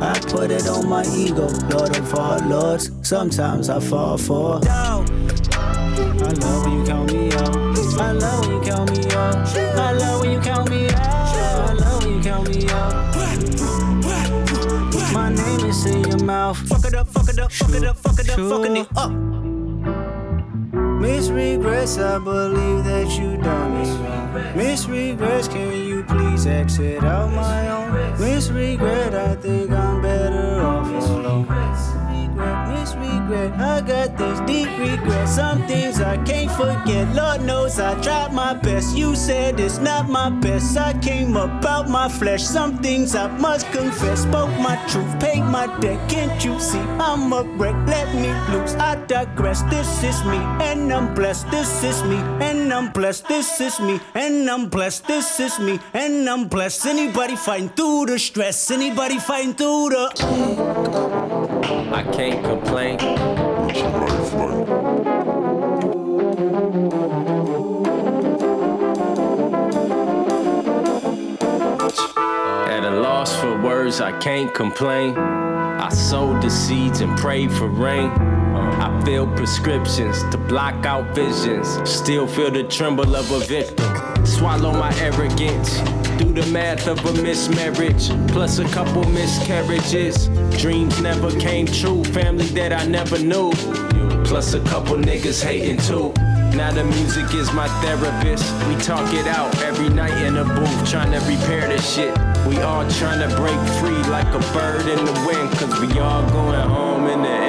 I 0.00 0.18
put 0.28 0.50
it 0.50 0.66
on 0.68 0.88
my 0.88 1.04
ego, 1.14 1.48
Lord 1.70 1.96
of 1.96 2.14
all 2.14 2.38
lords. 2.40 2.90
Sometimes 3.02 3.68
I 3.68 3.80
fall 3.80 4.18
for. 4.18 4.60
Down. 4.60 5.15
I 5.98 6.00
love 6.32 6.64
when 6.64 6.78
you 6.78 6.84
count 6.84 7.12
me 7.12 7.32
out. 7.32 7.56
I 7.98 8.12
love 8.12 8.46
when 8.46 8.56
you 8.56 8.60
count 8.62 8.90
me 8.90 9.10
out. 9.12 9.56
I 9.56 9.92
love 9.92 10.20
when 10.20 10.30
you 10.32 10.40
count 10.40 10.70
me 10.70 10.88
out. 10.88 10.96
I 10.96 11.72
love 11.72 12.04
when 12.04 12.14
you 12.16 12.22
count 12.22 12.48
me 12.48 12.68
out. 12.68 13.16
My 15.12 15.28
name 15.30 15.66
is 15.66 15.86
in 15.86 16.04
your 16.04 16.22
mouth. 16.24 16.58
Fuck 16.68 16.84
it 16.84 16.94
up, 16.94 17.08
fuck 17.08 17.28
it 17.28 17.38
up, 17.38 17.50
fuck 17.52 17.70
it 17.70 17.84
up, 17.84 17.96
fuck 17.96 18.18
it 18.18 18.30
up, 18.30 18.38
fucking 18.38 18.76
it 18.76 18.88
up. 18.96 19.10
Miss 21.00 21.28
regrets, 21.28 21.98
I 21.98 22.18
believe 22.18 22.84
that 22.84 23.18
you 23.18 23.36
done 23.36 23.80
me 23.80 23.88
wrong. 24.04 24.56
Miss 24.56 24.86
regrets, 24.86 25.48
can 25.48 25.72
you 25.72 26.02
please 26.04 26.46
exit 26.46 27.04
out 27.04 27.30
my 27.32 27.68
own? 27.68 28.20
Miss 28.20 28.50
regret, 28.50 29.14
I 29.14 29.34
think 29.36 29.70
I'm 29.70 30.02
better 30.02 30.60
off 30.62 30.90
alone. 31.10 31.55
Regret, 33.26 33.58
I 33.58 33.80
got 33.80 34.16
this 34.16 34.38
deep 34.46 34.68
regret. 34.78 35.28
Some 35.28 35.66
things 35.66 36.00
I 36.00 36.16
can't 36.22 36.50
forget. 36.52 37.12
Lord 37.12 37.42
knows 37.42 37.80
I 37.80 38.00
tried 38.00 38.32
my 38.32 38.54
best. 38.54 38.96
You 38.96 39.16
said 39.16 39.58
it's 39.58 39.78
not 39.78 40.08
my 40.08 40.30
best. 40.30 40.76
I 40.76 40.96
came 41.00 41.36
about 41.36 41.88
my 41.88 42.08
flesh. 42.08 42.44
Some 42.44 42.78
things 42.78 43.16
I 43.16 43.26
must 43.38 43.66
confess. 43.72 44.22
Spoke 44.22 44.50
my 44.60 44.76
truth, 44.86 45.18
paid 45.18 45.42
my 45.42 45.66
debt. 45.80 46.08
Can't 46.08 46.44
you 46.44 46.60
see 46.60 46.78
I'm 46.78 47.32
a 47.32 47.42
wreck? 47.42 47.74
Let 47.88 48.14
me 48.14 48.30
loose. 48.54 48.74
I 48.74 48.94
digress. 49.06 49.62
This 49.62 50.04
is 50.04 50.24
me, 50.24 50.38
and 50.62 50.92
I'm 50.92 51.12
blessed. 51.12 51.50
This 51.50 51.82
is 51.82 52.04
me, 52.04 52.18
and 52.40 52.72
I'm 52.72 52.92
blessed. 52.92 53.26
This 53.26 53.60
is 53.60 53.80
me, 53.80 53.98
and 54.14 54.48
I'm 54.48 54.68
blessed. 54.68 55.08
This 55.08 55.40
is 55.40 55.58
me, 55.58 55.80
and 55.94 56.30
I'm 56.30 56.46
blessed. 56.46 56.86
Anybody 56.86 57.34
fighting 57.34 57.70
through 57.70 58.06
the 58.06 58.20
stress? 58.20 58.70
Anybody 58.70 59.18
fighting 59.18 59.54
through 59.54 59.88
the? 59.90 61.25
I 61.96 62.02
can't 62.12 62.44
complain. 62.44 63.00
At 72.68 72.84
a 72.84 73.00
loss 73.00 73.34
for 73.40 73.62
words, 73.62 74.02
I 74.02 74.12
can't 74.18 74.52
complain. 74.52 75.16
I 75.16 75.88
sowed 75.88 76.42
the 76.42 76.50
seeds 76.50 77.00
and 77.00 77.16
prayed 77.16 77.50
for 77.50 77.68
rain. 77.68 78.10
I 78.10 79.02
filled 79.06 79.34
prescriptions 79.34 80.22
to 80.24 80.36
block 80.36 80.84
out 80.84 81.14
visions. 81.14 81.80
Still 81.90 82.26
feel 82.26 82.50
the 82.50 82.64
tremble 82.64 83.16
of 83.16 83.30
a 83.30 83.38
victim. 83.38 84.26
Swallow 84.26 84.72
my 84.72 84.94
arrogance. 85.00 85.80
Do 86.18 86.32
the 86.32 86.46
math 86.50 86.86
of 86.86 86.98
a 87.04 87.12
mismarriage, 87.22 88.08
plus 88.28 88.58
a 88.58 88.64
couple 88.70 89.04
miscarriages. 89.10 90.28
Dreams 90.58 91.00
never 91.02 91.30
came 91.38 91.66
true, 91.66 92.04
family 92.04 92.46
that 92.58 92.72
I 92.72 92.86
never 92.86 93.18
knew. 93.18 93.52
Plus 94.24 94.54
a 94.54 94.60
couple 94.60 94.96
niggas 94.96 95.44
hating 95.44 95.78
too. 95.78 96.12
Now 96.56 96.72
the 96.72 96.84
music 96.84 97.34
is 97.34 97.52
my 97.52 97.68
therapist. 97.82 98.50
We 98.66 98.76
talk 98.76 99.12
it 99.12 99.26
out 99.26 99.54
every 99.62 99.90
night 99.90 100.16
in 100.24 100.38
a 100.38 100.44
booth, 100.44 100.90
trying 100.90 101.12
to 101.12 101.20
repair 101.28 101.68
this 101.68 101.94
shit. 101.94 102.16
We 102.48 102.56
all 102.62 102.88
trying 102.92 103.20
to 103.28 103.36
break 103.36 103.60
free 103.78 104.02
like 104.10 104.32
a 104.32 104.40
bird 104.54 104.88
in 104.88 105.04
the 105.04 105.12
wind, 105.26 105.50
cause 105.58 105.80
we 105.80 106.00
all 106.00 106.26
going 106.30 106.68
home 106.68 107.06
in 107.08 107.22
the 107.22 107.28
end. 107.28 107.45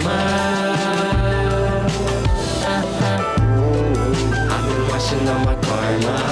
Drama. 0.00 1.88
I've 4.50 4.68
been 4.68 4.88
washing 4.88 5.28
all 5.28 5.44
my 5.44 5.54
karma. 5.62 6.27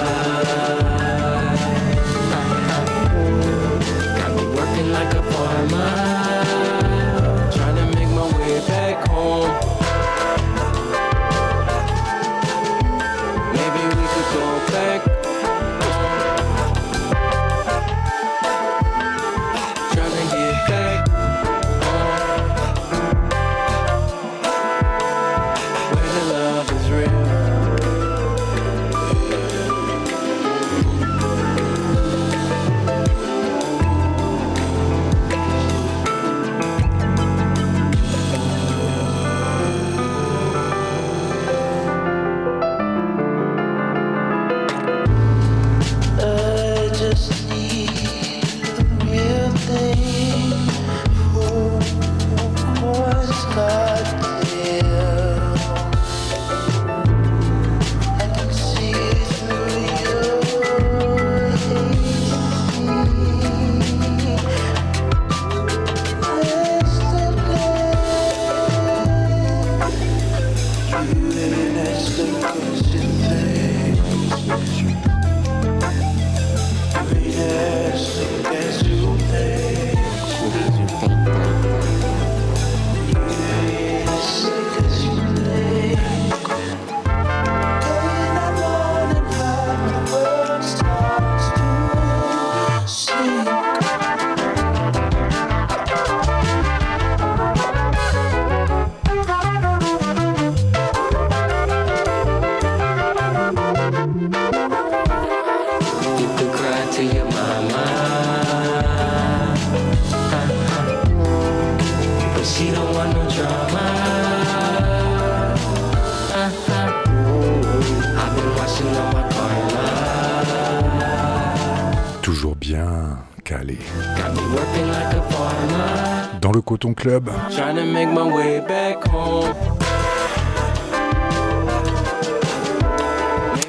Coton 126.77 126.93
Club, 126.93 127.31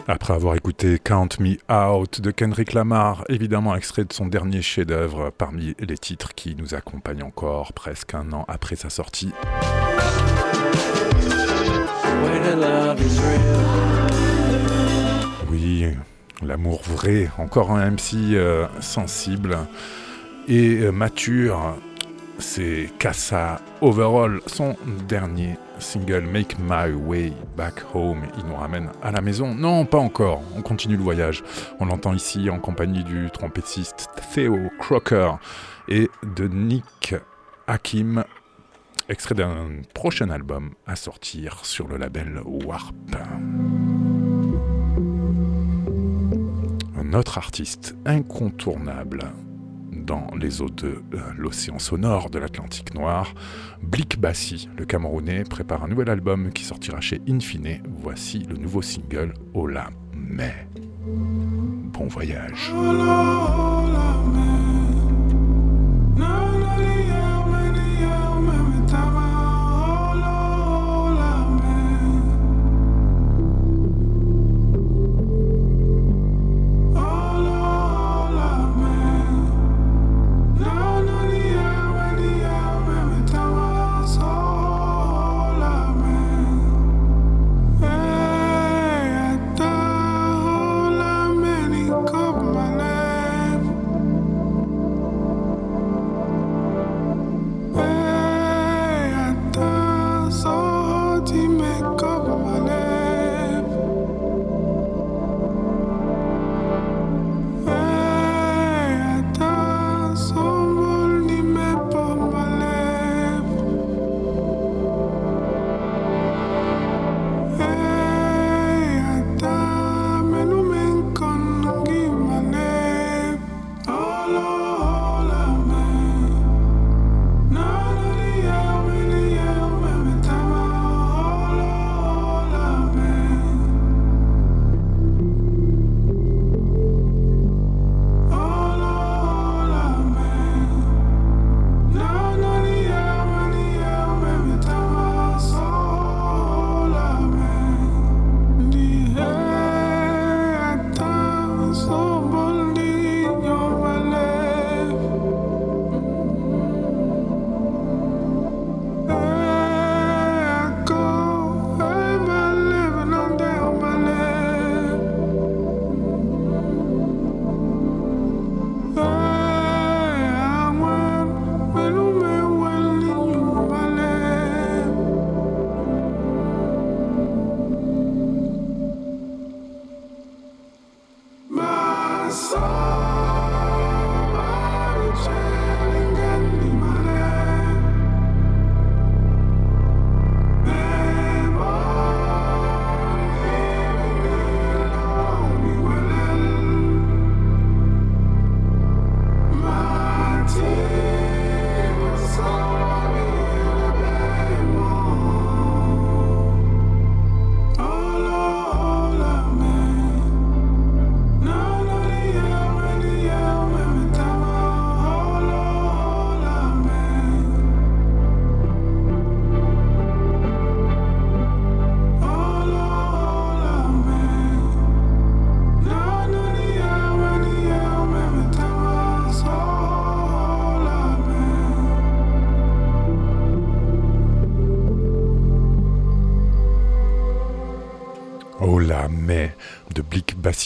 après 0.10 0.34
avoir 0.34 0.56
écouté 0.56 1.00
Count 1.00 1.30
Me 1.40 1.56
Out 1.72 2.20
de 2.20 2.32
Kendrick 2.32 2.74
Lamar, 2.74 3.24
évidemment 3.30 3.78
extrait 3.78 4.04
de 4.04 4.12
son 4.12 4.26
dernier 4.26 4.62
chef-d'œuvre 4.62 5.30
parmi 5.30 5.74
les 5.80 5.98
titres 5.98 6.36
qui 6.36 6.54
nous 6.56 6.76
accompagnent 6.76 7.24
encore 7.24 7.72
presque 7.72 8.14
un 8.14 8.34
an 8.34 8.44
après 8.50 8.76
sa 8.76 8.90
sortie. 8.90 9.32
Oui, 15.50 15.86
l'amour 16.44 16.82
vrai, 16.84 17.30
encore 17.38 17.72
un 17.72 17.90
MC 17.90 18.34
euh, 18.34 18.68
sensible 18.82 19.60
et 20.50 20.80
euh, 20.82 20.92
mature. 20.92 21.78
C'est 22.40 22.92
Casa 23.00 23.60
Overall, 23.82 24.42
son 24.46 24.76
dernier 25.08 25.58
single 25.80 26.22
Make 26.22 26.58
My 26.60 26.94
Way 26.94 27.34
Back 27.56 27.84
Home. 27.96 28.22
Il 28.38 28.46
nous 28.46 28.56
ramène 28.56 28.92
à 29.02 29.12
la 29.12 29.22
maison. 29.22 29.56
Non, 29.56 29.86
pas 29.86 29.98
encore. 29.98 30.44
On 30.56 30.62
continue 30.62 30.98
le 30.98 31.04
voyage. 31.04 31.44
On 31.80 31.86
l'entend 31.86 32.14
ici 32.14 32.50
en 32.50 32.60
compagnie 32.60 33.04
du 33.04 33.32
trompettiste 33.32 34.10
Theo 34.34 34.70
Crocker 34.80 35.32
et 35.88 36.10
de 36.36 36.48
Nick 36.48 37.16
Hakim, 37.66 38.24
extrait 39.10 39.36
d'un 39.36 39.82
prochain 39.96 40.30
album 40.30 40.72
à 40.86 40.96
sortir 40.96 41.66
sur 41.66 41.88
le 41.88 41.98
label 41.98 42.40
Warp. 42.46 42.96
Un 47.00 47.14
autre 47.14 47.38
artiste 47.40 47.96
incontournable 48.06 49.32
dans 50.08 50.28
les 50.40 50.62
eaux 50.62 50.70
de 50.70 51.04
euh, 51.14 51.20
l'océan 51.38 51.78
sonore 51.78 52.30
de 52.30 52.40
l'Atlantique 52.40 52.96
Noir. 52.96 53.36
Blick 53.84 54.20
Bassi, 54.20 54.70
le 54.78 54.86
Camerounais, 54.86 55.44
prépare 55.44 55.84
un 55.84 55.88
nouvel 55.90 56.10
album 56.10 56.52
qui 56.52 56.64
sortira 56.64 57.02
chez 57.02 57.22
Infine. 57.30 57.84
Voici 58.00 58.40
le 58.40 58.56
nouveau 58.56 58.82
single 58.82 59.34
Ola 59.54 59.90
Mais. 60.16 60.68
Bon 61.06 62.08
voyage. 62.08 62.72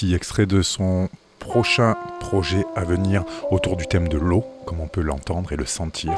Extrait 0.04 0.48
de 0.48 0.64
son 0.64 1.10
prochain 1.40 1.96
projet 2.20 2.66
à 2.76 2.84
venir 2.84 3.24
autour 3.52 3.78
du 3.78 3.86
thème 3.86 4.08
de 4.08 4.18
l'eau, 4.18 4.44
comme 4.66 4.80
on 4.80 4.88
peut 4.88 5.02
l'entendre 5.02 5.54
et 5.54 5.56
le 5.56 5.66
sentir. 5.66 6.14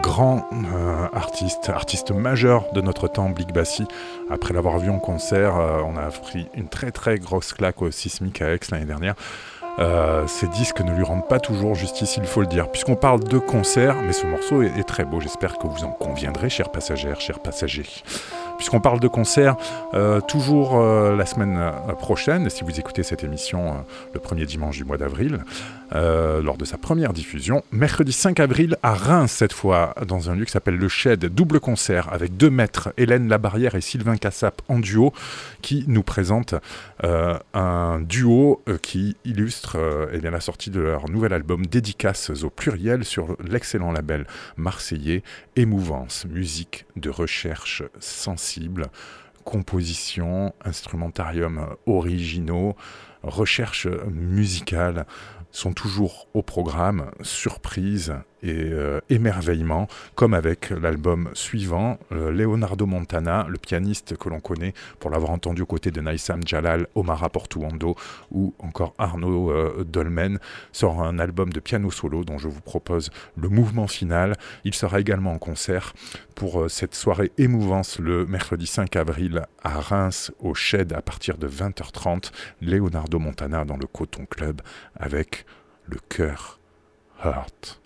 Grand 0.00 0.48
euh, 0.52 1.06
artiste, 1.12 1.68
artiste 1.68 2.12
majeur 2.12 2.72
de 2.72 2.80
notre 2.80 3.08
temps, 3.08 3.30
Blick 3.30 3.52
Bassi. 3.52 3.84
Après 4.30 4.54
l'avoir 4.54 4.78
vu 4.78 4.90
en 4.90 5.00
concert, 5.00 5.56
euh, 5.56 5.80
on 5.84 5.96
a 5.96 6.08
pris 6.08 6.46
une 6.54 6.68
très 6.68 6.92
très 6.92 7.18
grosse 7.18 7.52
claque 7.52 7.82
au 7.82 7.90
Sismic 7.90 8.40
à 8.40 8.54
Aix 8.54 8.60
l'année 8.70 8.86
dernière. 8.86 9.16
Euh, 9.80 10.26
ces 10.28 10.46
disques 10.46 10.80
ne 10.80 10.94
lui 10.94 11.02
rendent 11.02 11.28
pas 11.28 11.40
toujours 11.40 11.74
justice, 11.74 12.16
il 12.16 12.26
faut 12.26 12.42
le 12.42 12.46
dire, 12.46 12.70
puisqu'on 12.70 12.94
parle 12.94 13.24
de 13.24 13.38
concert, 13.38 13.96
mais 14.02 14.12
ce 14.12 14.24
morceau 14.24 14.62
est, 14.62 14.78
est 14.78 14.84
très 14.84 15.04
beau, 15.04 15.20
j'espère 15.20 15.58
que 15.58 15.66
vous 15.66 15.82
en 15.82 15.90
conviendrez, 15.90 16.48
chers 16.48 16.70
passagères, 16.70 17.20
chers 17.20 17.40
passagers. 17.40 17.88
Puisqu'on 18.56 18.80
parle 18.80 19.00
de 19.00 19.08
concert, 19.08 19.56
euh, 19.94 20.20
toujours 20.20 20.78
euh, 20.78 21.16
la 21.16 21.26
semaine 21.26 21.56
euh, 21.58 21.92
prochaine, 21.94 22.48
si 22.50 22.62
vous 22.62 22.78
écoutez 22.78 23.02
cette 23.02 23.24
émission 23.24 23.84
le 24.12 24.20
premier 24.20 24.46
dimanche 24.46 24.76
du 24.76 24.84
mois 24.84 24.96
d'avril, 24.96 25.40
lors 25.92 26.56
de 26.56 26.64
sa 26.64 26.76
première 26.76 27.12
diffusion, 27.12 27.62
mercredi 27.70 28.10
5 28.10 28.40
avril 28.40 28.76
à 28.82 28.94
Reims 28.94 29.30
cette 29.30 29.52
fois, 29.52 29.94
dans 30.04 30.28
un 30.28 30.34
lieu 30.34 30.44
qui 30.44 30.50
s'appelle 30.50 30.76
le 30.76 30.88
Shed, 30.88 31.24
double 31.26 31.60
concert 31.60 32.12
avec 32.12 32.36
deux 32.36 32.50
maîtres, 32.50 32.92
Hélène 32.96 33.28
Labarrière 33.28 33.76
et 33.76 33.80
Sylvain 33.80 34.16
Cassap 34.16 34.60
en 34.68 34.80
duo, 34.80 35.12
qui 35.62 35.84
nous 35.86 36.02
présentent 36.02 36.56
un 37.00 38.00
duo 38.00 38.64
qui 38.82 39.16
illustre 39.24 39.76
eh 40.12 40.18
bien, 40.18 40.32
la 40.32 40.40
sortie 40.40 40.70
de 40.70 40.80
leur 40.80 41.08
nouvel 41.08 41.32
album 41.32 41.64
Dédicaces 41.64 42.42
au 42.42 42.50
pluriel 42.50 43.04
sur 43.04 43.36
l'excellent 43.46 43.92
label 43.92 44.26
marseillais 44.56 45.22
Émouvance, 45.56 46.24
musique 46.24 46.84
de 46.96 47.10
recherche 47.10 47.84
sensible, 48.00 48.88
composition, 49.44 50.52
instrumentarium 50.64 51.76
originaux, 51.86 52.74
recherche 53.22 53.86
musicale 53.86 55.06
sont 55.52 55.72
toujours 55.72 56.26
au 56.34 56.42
programme, 56.42 57.12
surprise 57.22 58.14
et 58.44 58.70
euh, 58.72 59.00
émerveillement, 59.08 59.88
comme 60.14 60.34
avec 60.34 60.68
l'album 60.70 61.30
suivant, 61.32 61.98
euh, 62.12 62.30
Leonardo 62.30 62.84
Montana, 62.84 63.46
le 63.48 63.56
pianiste 63.56 64.18
que 64.18 64.28
l'on 64.28 64.40
connaît 64.40 64.74
pour 65.00 65.10
l'avoir 65.10 65.32
entendu 65.32 65.62
aux 65.62 65.66
côtés 65.66 65.90
de 65.90 66.00
Naïsam 66.02 66.46
Jalal, 66.46 66.86
Omara 66.94 67.30
Portuando 67.30 67.96
ou 68.30 68.54
encore 68.58 68.94
Arnaud 68.98 69.50
euh, 69.50 69.84
Dolmen, 69.88 70.38
sort 70.72 71.02
un 71.02 71.18
album 71.18 71.52
de 71.52 71.60
piano 71.60 71.90
solo 71.90 72.22
dont 72.22 72.36
je 72.36 72.48
vous 72.48 72.60
propose 72.60 73.10
le 73.36 73.48
mouvement 73.48 73.86
final. 73.86 74.36
Il 74.64 74.74
sera 74.74 75.00
également 75.00 75.32
en 75.32 75.38
concert 75.38 75.94
pour 76.34 76.70
cette 76.70 76.94
soirée 76.94 77.32
émouvance 77.38 77.98
le 77.98 78.26
mercredi 78.26 78.66
5 78.66 78.94
avril 78.96 79.46
à 79.62 79.80
Reims 79.80 80.32
au 80.38 80.52
Shed 80.52 80.92
à 80.92 81.00
partir 81.00 81.38
de 81.38 81.48
20h30. 81.48 82.30
Leonardo 82.60 83.18
Montana 83.18 83.64
dans 83.64 83.78
le 83.78 83.86
Coton 83.86 84.26
Club 84.26 84.60
avec 84.96 85.46
le 85.86 85.98
cœur 86.08 86.58
Heart. 87.24 87.83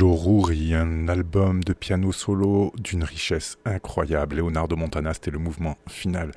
Joe 0.00 0.16
Rouri, 0.18 0.72
un 0.74 1.08
album 1.08 1.62
de 1.62 1.74
piano 1.74 2.10
solo 2.10 2.72
d'une 2.78 3.04
richesse 3.04 3.58
incroyable. 3.66 4.36
Leonardo 4.36 4.74
Montana, 4.74 5.12
c'était 5.12 5.30
le 5.30 5.38
mouvement 5.38 5.76
final 5.88 6.32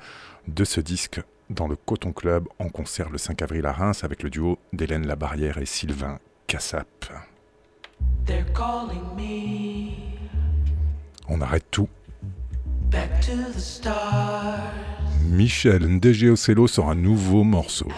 de 0.46 0.64
ce 0.64 0.82
disque 0.82 1.22
dans 1.48 1.66
le 1.66 1.74
Coton 1.74 2.12
Club 2.12 2.46
en 2.58 2.68
concert 2.68 3.08
le 3.08 3.16
5 3.16 3.40
avril 3.40 3.64
à 3.64 3.72
Reims 3.72 4.04
avec 4.04 4.22
le 4.22 4.28
duo 4.28 4.58
d'Hélène 4.74 5.06
Labarrière 5.06 5.56
et 5.56 5.64
Sylvain 5.64 6.18
Cassap. 6.46 7.06
They're 8.26 8.44
calling 8.52 9.00
me 9.16 9.92
On 11.30 11.40
arrête 11.40 11.64
tout. 11.70 11.88
back 12.90 13.18
to 13.22 13.32
the 13.50 13.58
stars, 13.58 14.60
Michel 15.22 15.86
Ndege 15.88 16.24
Ocello 16.24 16.66
sort 16.66 16.90
un 16.90 16.96
nouveau 16.96 17.44
morceau. 17.44 17.88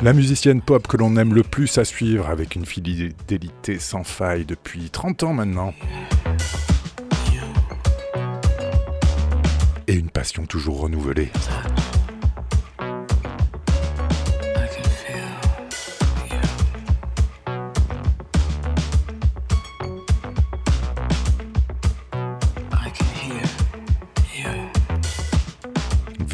La 0.00 0.12
musicienne 0.12 0.62
pop 0.62 0.86
que 0.86 0.96
l'on 0.96 1.16
aime 1.16 1.34
le 1.34 1.42
plus 1.42 1.76
à 1.76 1.84
suivre 1.84 2.28
avec 2.28 2.54
une 2.54 2.64
fidélité 2.64 3.80
sans 3.80 4.04
faille 4.04 4.44
depuis 4.44 4.90
30 4.90 5.24
ans 5.24 5.32
maintenant. 5.32 5.74
Et 9.88 9.94
une 9.94 10.10
passion 10.10 10.46
toujours 10.46 10.82
renouvelée. 10.82 11.32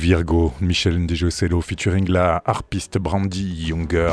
Virgo, 0.04 0.52
Michel 0.60 0.98
Ndege 0.98 1.24
Ocello 1.24 1.62
featuring 1.62 2.10
la 2.10 2.42
harpiste 2.44 2.98
Brandy 2.98 3.68
Younger. 3.68 4.12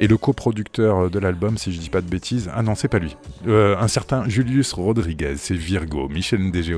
Et 0.00 0.08
le 0.08 0.16
coproducteur 0.16 1.08
de 1.08 1.20
l'album, 1.20 1.56
si 1.56 1.72
je 1.72 1.78
dis 1.78 1.88
pas 1.88 2.00
de 2.00 2.08
bêtises, 2.08 2.50
ah 2.52 2.64
non, 2.64 2.74
c'est 2.74 2.88
pas 2.88 2.98
lui. 2.98 3.16
Euh, 3.46 3.76
un 3.78 3.86
certain 3.86 4.28
Julius 4.28 4.72
Rodriguez, 4.72 5.36
c'est 5.36 5.54
Virgo, 5.54 6.08
Michel 6.08 6.40
Ndege 6.40 6.72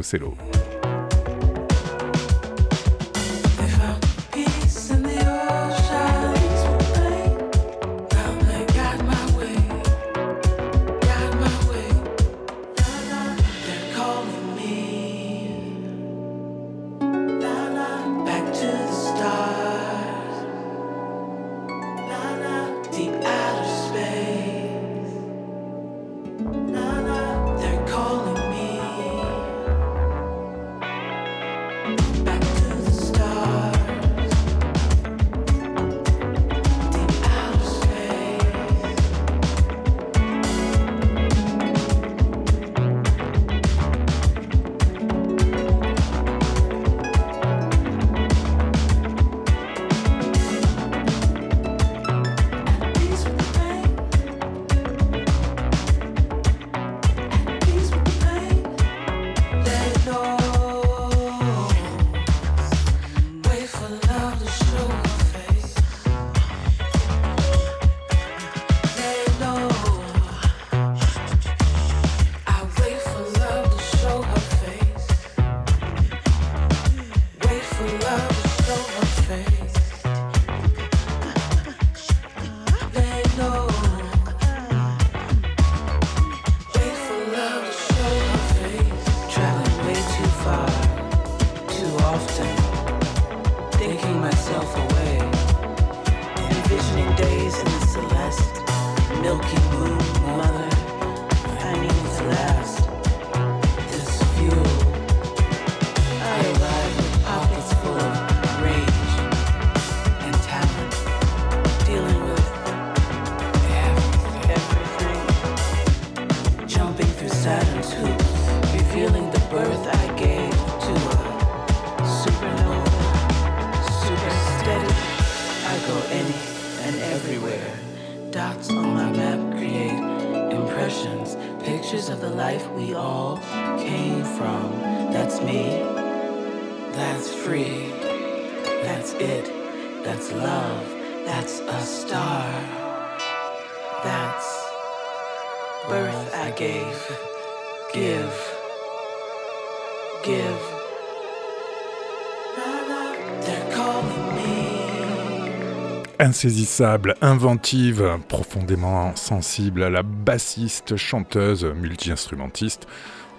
Insaisissable, 156.35 157.15
inventive, 157.21 158.19
profondément 158.29 159.15
sensible 159.15 159.85
à 159.85 159.89
la 159.89 160.03
bassiste, 160.03 160.97
chanteuse, 160.97 161.65
multi-instrumentiste, 161.65 162.89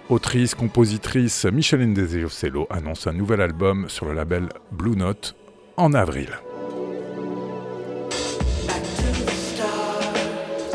autrice, 0.08 0.54
compositrice, 0.54 1.44
Micheline 1.44 1.92
Desiocello 1.92 2.66
annonce 2.70 3.06
un 3.06 3.12
nouvel 3.12 3.42
album 3.42 3.84
sur 3.90 4.06
le 4.06 4.14
label 4.14 4.48
Blue 4.72 4.96
Note 4.96 5.36
en 5.76 5.92
avril. 5.92 6.30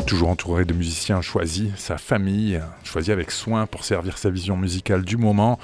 Toujours 0.06 0.28
entouré 0.28 0.64
de 0.64 0.74
musiciens 0.74 1.22
choisis, 1.22 1.72
sa 1.74 1.98
famille, 1.98 2.62
choisie 2.84 3.10
avec 3.10 3.32
soin 3.32 3.66
pour 3.66 3.84
servir 3.84 4.16
sa 4.16 4.30
vision 4.30 4.56
musicale 4.56 5.04
du 5.04 5.16
moment. 5.16 5.58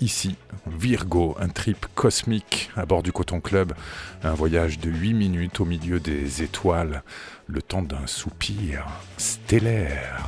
Ici, 0.00 0.36
Virgo, 0.66 1.36
un 1.38 1.48
trip 1.48 1.86
cosmique 1.94 2.70
à 2.74 2.86
bord 2.86 3.02
du 3.02 3.12
Coton 3.12 3.40
Club, 3.40 3.74
un 4.22 4.32
voyage 4.32 4.78
de 4.78 4.90
8 4.90 5.12
minutes 5.12 5.60
au 5.60 5.66
milieu 5.66 6.00
des 6.00 6.42
étoiles, 6.42 7.02
le 7.46 7.60
temps 7.60 7.82
d'un 7.82 8.06
soupir 8.06 8.86
stellaire. 9.18 10.24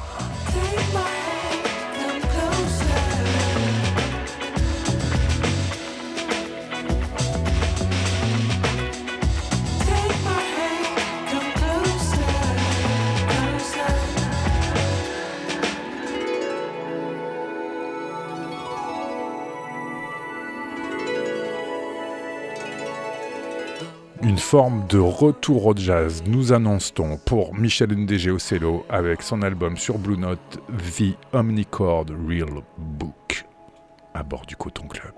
Une 24.33 24.39
forme 24.39 24.87
de 24.89 24.99
retour 24.99 25.67
au 25.67 25.77
jazz, 25.77 26.23
nous 26.27 26.55
annonce-t-on 26.55 27.19
pour 27.19 27.55
Michel 27.55 27.91
Ndege 27.93 28.29
Ocello 28.29 28.87
avec 28.89 29.21
son 29.21 29.43
album 29.43 29.77
sur 29.77 29.99
Blue 29.99 30.17
Note 30.17 30.59
The 30.71 31.15
Omnichord 31.35 32.07
Real 32.27 32.63
Book. 32.79 33.45
à 34.15 34.23
bord 34.23 34.47
du 34.47 34.57
Coton 34.57 34.89
Club. 34.89 35.13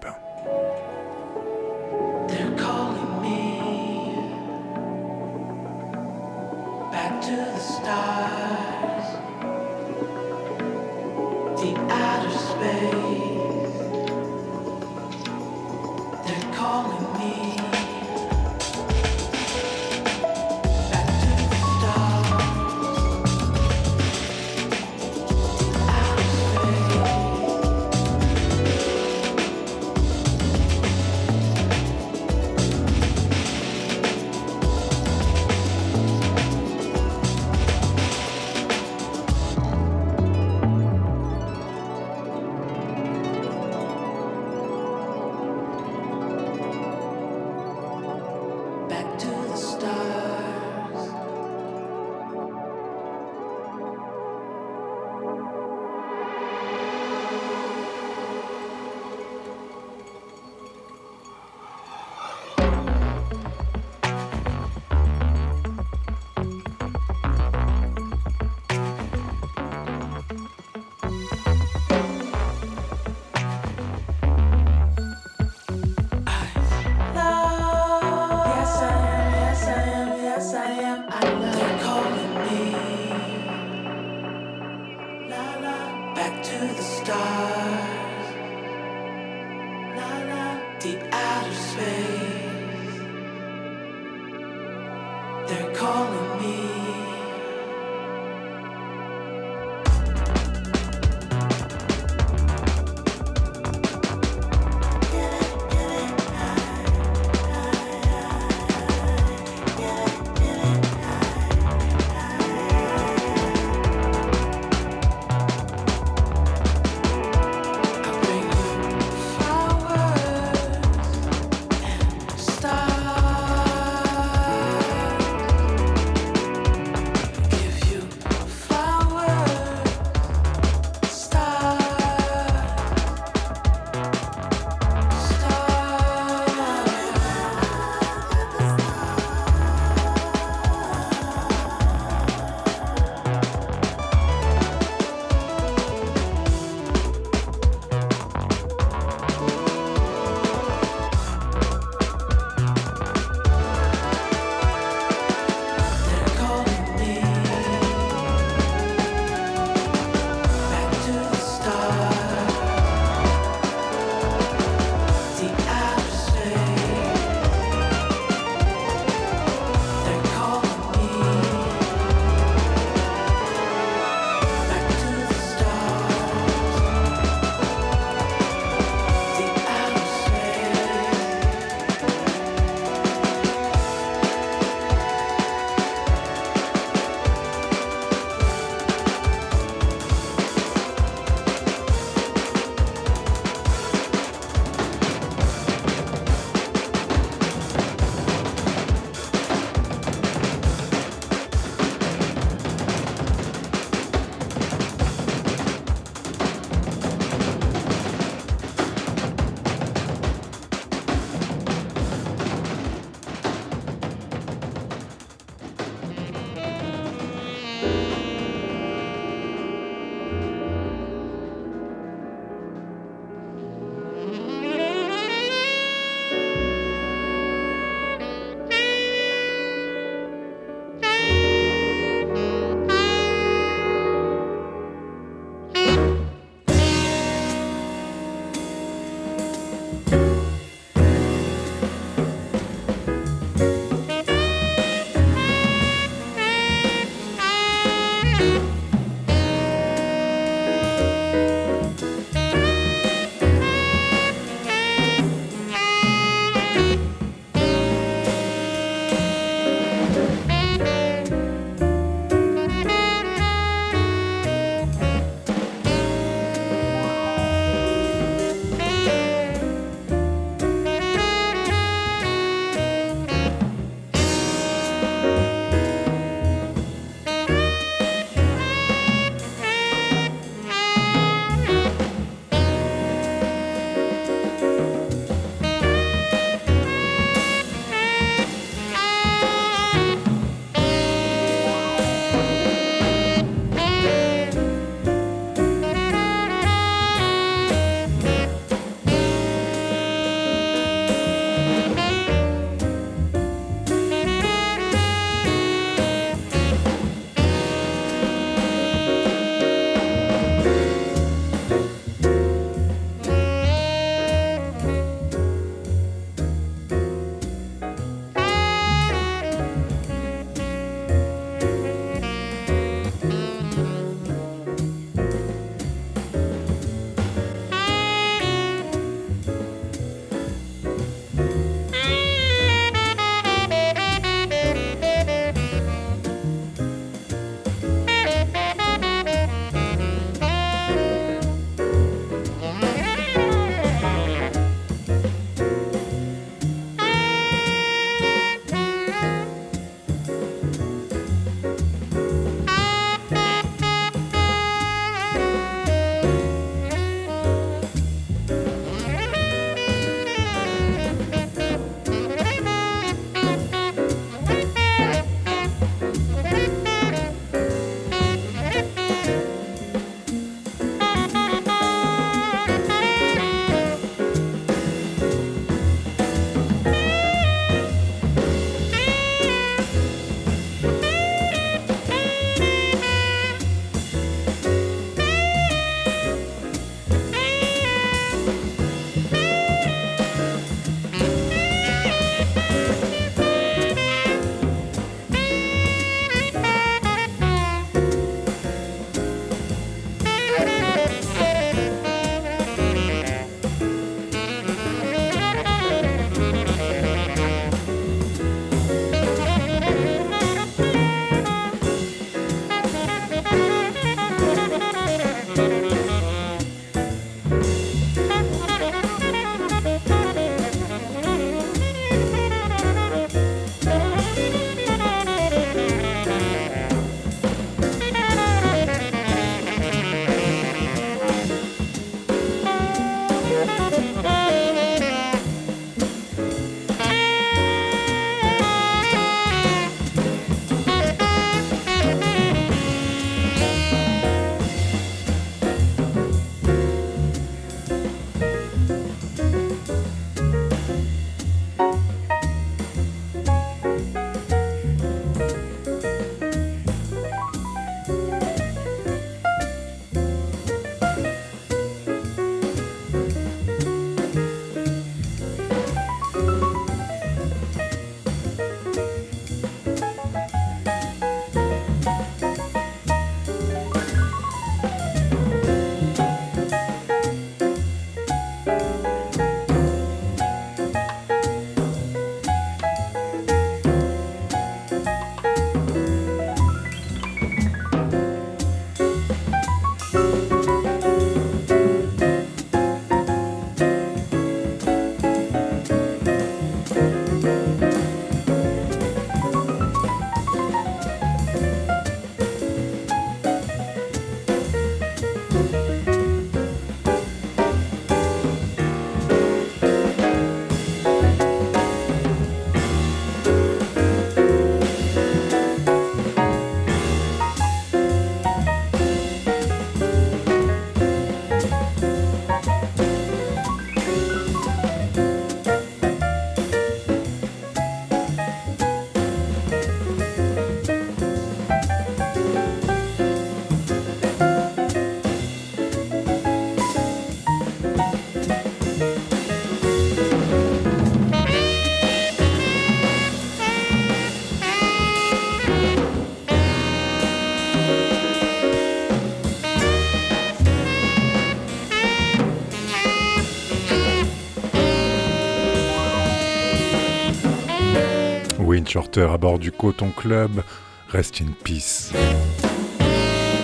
À 559.16 559.38
bord 559.38 559.60
du 559.60 559.70
Coton 559.70 560.10
Club. 560.10 560.62
Rest 561.08 561.40
in 561.40 561.52
peace. 561.62 562.12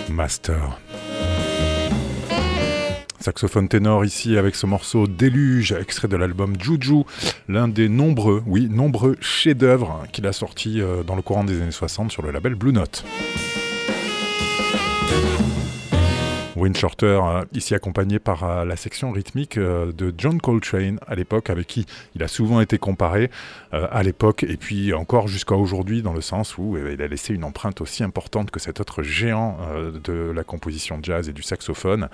Master. 0.09 0.79
Saxophone 3.19 3.69
ténor 3.69 4.05
ici 4.05 4.37
avec 4.37 4.55
ce 4.55 4.67
morceau 4.67 5.09
Déluge, 5.09 5.73
extrait 5.73 6.07
de 6.07 6.17
l'album 6.17 6.55
Juju, 6.59 7.03
l'un 7.49 7.67
des 7.67 7.89
nombreux, 7.89 8.43
oui, 8.47 8.69
nombreux 8.71 9.17
chefs-d'œuvre 9.21 10.05
qu'il 10.13 10.27
a 10.27 10.33
sorti 10.33 10.81
euh, 10.81 11.03
dans 11.03 11.17
le 11.17 11.23
courant 11.23 11.43
des 11.43 11.61
années 11.61 11.73
60 11.73 12.13
sur 12.13 12.23
le 12.23 12.31
label 12.31 12.55
Blue 12.55 12.73
Note. 12.73 13.05
Wayne 16.61 16.77
Shorter, 16.77 17.21
euh, 17.25 17.45
ici 17.55 17.75
accompagné 17.75 18.19
par 18.19 18.45
euh, 18.45 18.65
la 18.67 18.77
section 18.77 19.13
rythmique 19.13 19.57
euh, 19.57 19.93
de 19.93 20.13
John 20.17 20.39
Coltrane 20.43 21.01
à 21.07 21.15
l'époque, 21.15 21.49
avec 21.49 21.67
qui 21.67 21.87
il 22.15 22.23
a 22.23 22.29
souvent 22.29 22.61
été 22.61 22.77
comparé 22.77 23.31
à 23.73 24.03
l'époque, 24.03 24.43
et 24.43 24.57
puis 24.57 24.93
encore 24.93 25.29
jusqu'à 25.29 25.55
aujourd'hui, 25.55 26.03
dans 26.03 26.13
le 26.13 26.21
sens 26.21 26.59
où 26.59 26.77
il 26.77 27.01
a 27.01 27.07
laissé 27.07 27.33
une 27.33 27.45
empreinte 27.45 27.81
aussi 27.81 28.03
importante 28.03 28.51
que 28.51 28.59
cet 28.59 28.81
autre 28.81 29.03
géant 29.03 29.59
de 30.05 30.13
la 30.13 30.43
composition 30.43 30.99
jazz 31.01 31.29
et 31.29 31.33
du 31.33 31.43
saxophone. 31.43 32.09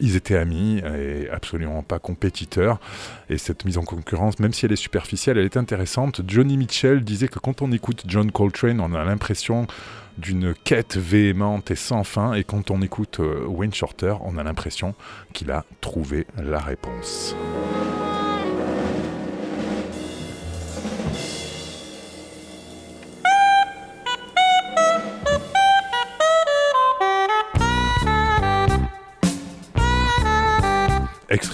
Ils 0.00 0.16
étaient 0.16 0.36
amis 0.36 0.82
et 0.98 1.28
absolument 1.30 1.82
pas 1.82 1.98
compétiteurs. 1.98 2.78
Et 3.30 3.38
cette 3.38 3.64
mise 3.64 3.78
en 3.78 3.84
concurrence, 3.84 4.38
même 4.38 4.52
si 4.52 4.66
elle 4.66 4.72
est 4.72 4.76
superficielle, 4.76 5.38
elle 5.38 5.44
est 5.44 5.56
intéressante. 5.56 6.20
Johnny 6.26 6.56
Mitchell 6.56 7.02
disait 7.02 7.28
que 7.28 7.38
quand 7.38 7.62
on 7.62 7.72
écoute 7.72 8.04
John 8.06 8.30
Coltrane, 8.30 8.80
on 8.80 8.94
a 8.94 9.04
l'impression 9.04 9.66
d'une 10.18 10.54
quête 10.64 10.96
véhémente 10.96 11.70
et 11.70 11.76
sans 11.76 12.04
fin, 12.04 12.34
et 12.34 12.44
quand 12.44 12.70
on 12.70 12.80
écoute 12.82 13.20
euh, 13.20 13.44
Wayne 13.46 13.74
Shorter, 13.74 14.14
on 14.22 14.38
a 14.38 14.42
l'impression 14.42 14.94
qu'il 15.32 15.50
a 15.50 15.64
trouvé 15.80 16.26
la 16.42 16.58
réponse. 16.58 17.36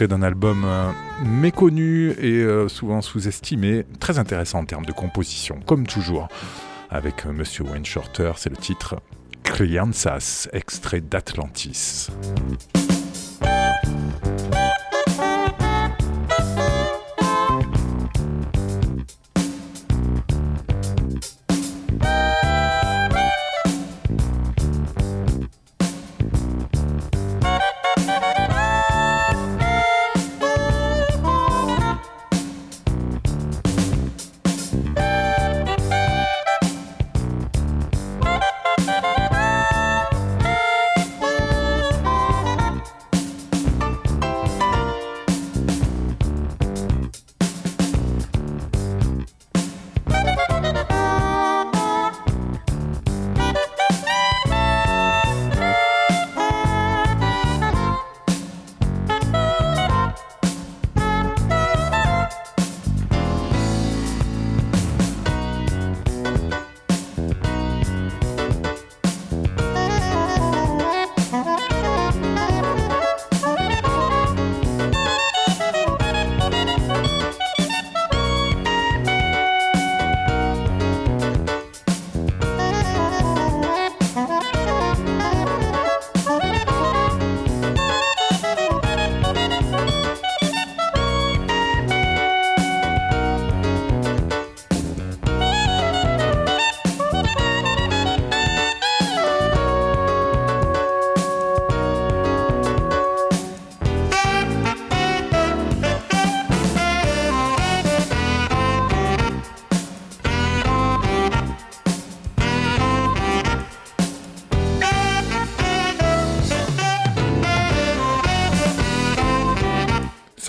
D'un 0.07 0.23
album 0.23 0.65
euh, 0.65 0.91
méconnu 1.25 2.11
et 2.19 2.43
euh, 2.43 2.69
souvent 2.69 3.01
sous-estimé, 3.01 3.85
très 4.01 4.19
intéressant 4.19 4.61
en 4.61 4.65
termes 4.65 4.85
de 4.85 4.93
composition, 4.93 5.61
comme 5.67 5.87
toujours 5.87 6.29
avec 6.91 7.27
euh, 7.27 7.33
Monsieur 7.33 7.65
Wayne 7.65 7.85
Shorter. 7.85 8.33
C'est 8.37 8.51
le 8.51 8.57
titre 8.57 8.97
Crianças, 9.45 10.49
extrait 10.53 11.01
d'Atlantis. 11.01 12.09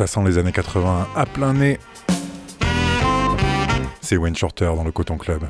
500 0.08 0.24
les 0.26 0.38
années 0.38 0.52
80 0.52 1.08
à 1.16 1.26
plein 1.26 1.54
nez. 1.54 1.80
C'est 4.02 4.18
Wayne 4.18 4.36
Shorter 4.36 4.66
dans 4.76 4.84
le 4.84 4.92
Coton 4.92 5.18
Club. 5.18 5.46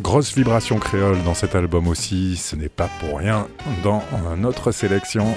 Grosse 0.00 0.34
vibration 0.34 0.78
créole 0.78 1.22
dans 1.22 1.34
cet 1.34 1.54
album 1.54 1.86
aussi, 1.86 2.36
ce 2.36 2.56
n'est 2.56 2.68
pas 2.68 2.88
pour 2.98 3.18
rien 3.18 3.46
dans 3.84 4.02
notre 4.36 4.72
sélection. 4.72 5.36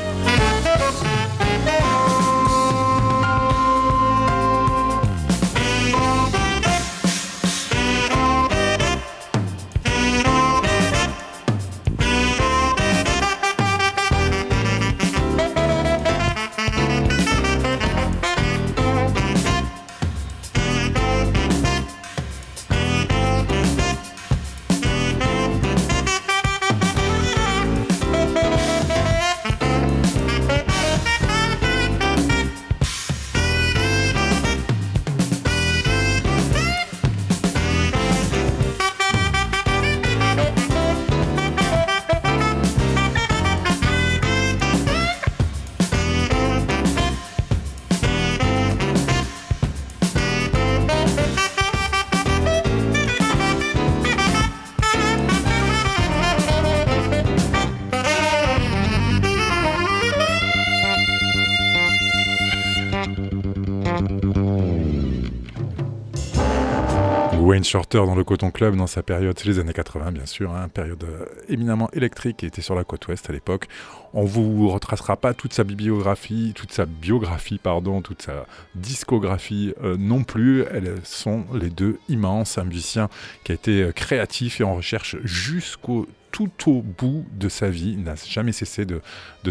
'Shorter' 67.46 68.06
dans 68.06 68.16
le 68.16 68.24
Coton 68.24 68.50
Club 68.50 68.76
dans 68.76 68.88
sa 68.88 69.04
période, 69.04 69.38
c'est 69.38 69.48
les 69.48 69.60
années 69.60 69.74
80 69.74 70.12
bien 70.12 70.26
sûr, 70.26 70.52
hein, 70.54 70.68
période 70.68 71.04
euh, 71.04 71.26
éminemment 71.48 71.90
électrique 71.94 72.38
qui 72.38 72.48
était 72.48 72.62
sur 72.62 72.74
la 72.74 72.84
côte 72.84 73.08
ouest 73.08 73.30
à 73.30 73.34
l'époque. 73.34 73.68
On 74.14 74.26
vous 74.26 74.68
retracera 74.70 75.16
pas 75.16 75.34
toute 75.36 75.54
sa 75.54 75.64
bibliographie, 75.64 76.54
toute 76.56 76.72
sa 76.72 76.86
biographie, 76.86 77.60
pardon, 77.62 78.02
toute 78.02 78.24
sa 78.24 78.48
discographie 78.74 79.74
euh, 79.84 79.96
non 79.98 80.24
plus. 80.24 80.64
Elles 80.72 80.96
sont 81.04 81.46
les 81.54 81.70
deux 81.70 82.00
immenses, 82.10 82.58
un 82.58 82.64
musicien 82.64 83.10
qui 83.44 83.52
a 83.52 83.56
été 83.56 83.84
euh, 83.84 83.92
créatif 83.92 84.60
et 84.60 84.64
en 84.64 84.76
recherche 84.76 85.18
jusqu'au 85.24 86.08
tout 86.36 86.52
au 86.70 86.82
bout 86.82 87.26
de 87.32 87.48
sa 87.48 87.70
vie. 87.70 87.94
Il 87.98 88.04
n'a 88.04 88.16
jamais 88.16 88.52
cessé 88.52 88.86
de, 88.86 89.00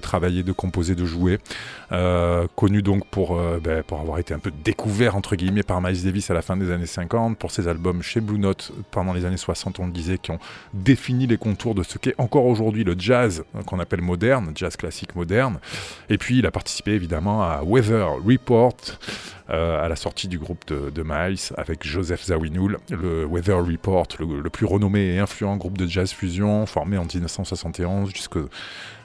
travailler, 0.01 0.43
de 0.43 0.53
composer, 0.53 0.95
de 0.95 1.07
jouer. 1.07 1.39
Euh, 1.93 2.47
connu 2.57 2.83
donc 2.83 3.07
pour, 3.07 3.39
euh, 3.39 3.59
ben, 3.63 3.83
pour 3.83 4.01
avoir 4.01 4.19
été 4.19 4.35
un 4.35 4.39
peu 4.39 4.53
découvert 4.65 5.17
entre 5.17 5.35
guillemets 5.35 5.63
par 5.63 5.81
Miles 5.81 6.05
Davis 6.05 6.31
à 6.31 6.35
la 6.35 6.43
fin 6.43 6.57
des 6.57 6.71
années 6.71 6.87
50, 6.87 7.39
pour 7.39 7.51
ses 7.51 7.69
albums 7.69 8.03
chez 8.03 8.21
Blue 8.21 8.39
Note 8.39 8.73
pendant 8.91 9.15
les 9.15 9.25
années 9.25 9.39
60, 9.39 9.81
on 9.81 9.87
le 9.87 9.93
disait, 9.93 10.19
qui 10.19 10.31
ont 10.31 10.39
défini 10.75 11.27
les 11.27 11.39
contours 11.39 11.75
de 11.75 11.83
ce 11.83 11.97
qu'est 11.97 12.15
encore 12.19 12.45
aujourd'hui 12.45 12.85
le 12.85 12.95
jazz 12.99 13.45
euh, 13.55 13.63
qu'on 13.63 13.81
appelle 13.81 14.03
moderne, 14.03 14.53
jazz 14.55 14.77
classique 14.77 15.17
moderne. 15.17 15.59
Et 16.11 16.19
puis 16.19 16.39
il 16.39 16.47
a 16.47 16.51
participé 16.51 16.93
évidemment 16.93 17.43
à 17.43 17.63
Weather 17.65 18.09
Report, 18.25 18.77
à 19.49 19.89
la 19.89 19.97
sortie 19.97 20.29
du 20.29 20.39
groupe 20.39 20.65
de, 20.67 21.03
Miles 21.03 21.39
avec 21.57 21.87
Joseph 21.87 22.25
Zawinul, 22.25 22.79
le 22.91 23.25
Weather 23.27 23.65
Report, 23.65 24.09
le, 24.19 24.51
plus 24.51 24.67
renommé 24.67 25.15
et 25.15 25.19
influent 25.19 25.57
groupe 25.57 25.77
de 25.77 25.87
jazz 25.87 26.13
fusion 26.13 26.65
formé 26.67 26.97
en 26.97 27.05
1971 27.05 28.11
jusqu'au 28.15 28.49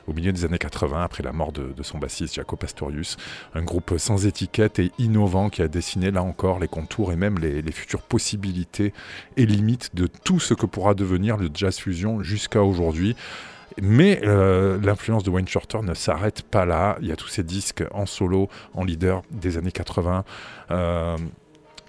au 0.09 0.13
milieu 0.13 0.31
des 0.31 0.43
années 0.43 0.57
80, 0.57 1.03
après 1.03 1.23
la 1.23 1.31
mort 1.31 1.51
de, 1.51 1.71
son 1.83 1.97
bassiste 1.97 2.35
Jaco 2.35 2.55
Pastorius. 2.55 3.17
Un 3.53 3.61
groupe 3.61 3.93
sans 3.97 4.25
étiquette 4.25 4.79
et 4.79 4.91
innovant 4.97 5.49
qui 5.49 5.61
a 5.61 5.67
dessiné 5.67 6.11
là 6.11 6.23
encore 6.23 6.59
les 6.59 6.67
contours 6.67 7.11
et 7.11 7.15
même 7.15 7.37
les, 7.37 7.69
futures 7.71 8.01
possibilités 8.01 8.93
et 9.37 9.45
limites 9.45 9.95
de 9.95 10.07
tout 10.07 10.39
ce 10.39 10.55
que 10.55 10.65
pourra 10.65 10.95
devenir 10.95 11.37
le 11.37 11.49
jazz 11.53 11.77
fusion 11.77 12.23
jusqu'à 12.23 12.63
aujourd'hui. 12.63 13.15
Mais 13.81 14.21
euh, 14.23 14.79
l'influence 14.81 15.23
de 15.23 15.29
Wayne 15.29 15.47
Shorter 15.47 15.79
ne 15.81 15.93
s'arrête 15.93 16.43
pas 16.43 16.65
là. 16.65 16.97
Il 17.01 17.07
y 17.07 17.11
a 17.11 17.15
tous 17.15 17.27
ces 17.27 17.43
disques 17.43 17.83
en 17.91 18.05
solo, 18.05 18.49
en 18.73 18.83
leader 18.83 19.21
des 19.31 19.57
années 19.57 19.71
80 19.71 20.23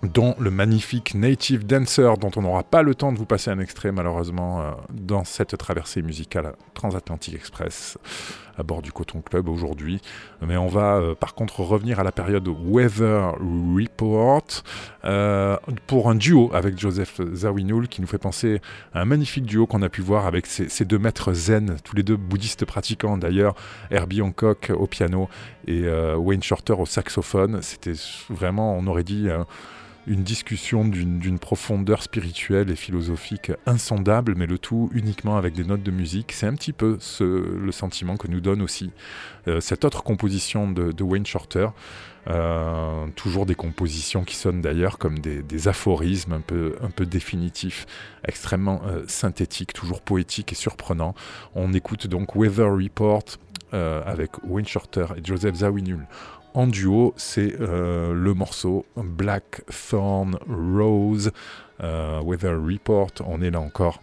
dont 0.03 0.35
le 0.39 0.51
magnifique 0.51 1.15
Native 1.15 1.67
Dancer, 1.67 2.17
dont 2.19 2.31
on 2.37 2.43
n'aura 2.43 2.63
pas 2.63 2.83
le 2.83 2.95
temps 2.95 3.13
de 3.13 3.19
vous 3.19 3.27
passer 3.27 3.51
un 3.51 3.59
extrait 3.59 3.93
malheureusement 3.93 4.63
euh, 4.63 4.71
dans 4.93 5.25
cette 5.25 5.57
traversée 5.57 6.03
musicale 6.03 6.55
Transatlantic 6.75 7.35
Express 7.35 7.99
à 8.61 8.63
bord 8.63 8.83
du 8.83 8.93
Coton 8.93 9.23
Club 9.23 9.49
aujourd'hui. 9.49 10.01
Mais 10.47 10.57
on 10.57 10.69
va 10.69 10.97
euh, 10.97 11.15
par 11.15 11.35
contre 11.35 11.61
revenir 11.61 11.99
à 11.99 12.05
la 12.05 12.13
période 12.13 12.47
Weather 12.49 13.35
Report 13.41 14.45
euh, 15.05 15.57
pour 15.87 16.11
un 16.11 16.15
duo 16.15 16.51
avec 16.53 16.79
Joseph 16.79 17.21
Zawinul 17.33 17.89
qui 17.89 18.03
nous 18.03 18.07
fait 18.07 18.19
penser 18.19 18.61
à 18.93 19.01
un 19.01 19.05
magnifique 19.07 19.47
duo 19.47 19.67
qu'on 19.67 19.83
a 19.83 19.89
pu 19.89 20.03
voir 20.03 20.27
avec 20.27 20.47
ces, 20.47 20.85
deux 20.85 20.99
maîtres 20.99 21.33
zen, 21.33 21.77
tous 21.83 21.97
les 21.97 22.03
deux 22.03 22.17
bouddhistes 22.17 22.65
pratiquants 22.67 23.17
d'ailleurs, 23.17 23.55
Herbie 23.91 24.23
Hancock 24.23 24.71
au 24.75 24.87
piano 24.87 25.29
et 25.67 25.89
Wayne 26.17 26.43
Shorter 26.43 26.75
au 26.75 26.87
saxophone. 26.87 27.61
C'était 27.63 27.95
vraiment, 28.29 28.77
on 28.77 28.87
aurait 28.87 29.05
dit 29.05 29.29
une 30.07 30.23
discussion 30.23 30.85
d'une 30.85 31.39
profondeur 31.39 32.03
spirituelle 32.03 32.71
et 32.71 32.77
philosophique 32.77 33.53
insondable, 33.67 34.35
mais 34.37 34.47
le 34.47 34.59
tout 34.59 34.91
uniquement 34.93 35.37
avec 35.37 35.55
des 35.55 35.65
notes 35.65 35.83
de 35.83 35.91
musique. 35.91 36.33
C'est 36.33 36.47
un 36.47 36.55
petit 36.55 36.73
peu 36.73 36.99
le 37.21 37.73
sentiment 37.73 38.17
que 38.17 38.29
nous 38.29 38.41
donne 38.41 38.63
aussi 38.63 38.91
euh, 39.49 39.61
cette 39.61 39.85
autre 39.85 40.03
composition 40.03 40.71
de, 40.71 41.03
Wayne 41.03 41.27
Shorter. 41.27 41.69
Euh, 42.29 43.07
toujours 43.17 43.47
des 43.47 43.55
compositions 43.55 44.25
qui 44.25 44.37
sonnent 44.37 44.61
d'ailleurs 44.61 44.99
comme 44.99 45.19
des, 45.19 45.69
aphorismes 45.69 46.35
un 46.35 46.41
peu, 46.41 46.77
un 46.83 46.91
peu 46.91 47.07
définitifs, 47.07 47.87
extrêmement 48.25 48.83
euh, 48.87 49.05
synthétiques, 49.07 49.73
toujours 49.73 50.03
poétiques 50.03 50.53
et 50.53 50.57
surprenants. 50.57 51.15
On 51.55 51.73
écoute 51.73 52.07
donc 52.07 52.35
Weather 52.35 52.71
Report 52.71 53.25
avec 53.73 54.33
Wayne 54.43 54.67
Shorter 54.67 55.07
et 55.17 55.21
Joseph 55.25 55.55
Zawinul 55.55 56.05
en 56.55 56.67
duo, 56.67 57.15
c'est 57.17 57.61
euh, 57.61 58.13
le 58.13 58.35
morceau 58.35 58.87
Blackthorn 58.97 60.37
Rose, 60.49 61.33
euh, 61.83 62.21
Weather 62.23 62.61
Report. 62.61 63.13
On 63.27 63.43
est 63.43 63.51
là 63.51 63.61
encore 63.61 64.01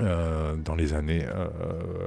euh, 0.00 0.54
dans 0.56 0.74
les 0.74 0.94
années, 0.94 1.26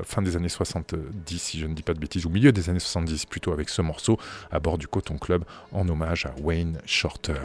fin 0.03 0.22
des 0.22 0.36
années 0.36 0.49
70, 0.49 1.39
si 1.39 1.60
je 1.60 1.68
ne 1.68 1.74
dis 1.74 1.84
pas 1.84 1.93
de 1.93 1.99
bêtises, 1.99 2.26
ou 2.26 2.30
milieu 2.30 2.51
des 2.51 2.70
années 2.70 2.80
70 2.80 3.26
plutôt, 3.26 3.51
avec 3.51 3.70
ce 3.70 3.82
morceau 3.82 4.18
à 4.51 4.60
bord 4.60 4.78
du 4.78 4.88
Coton 4.88 5.18
Club 5.18 5.43
en 5.72 5.88
hommage 5.89 6.26
à 6.26 6.34
Wayne 6.41 6.80
Shorter. 6.86 7.36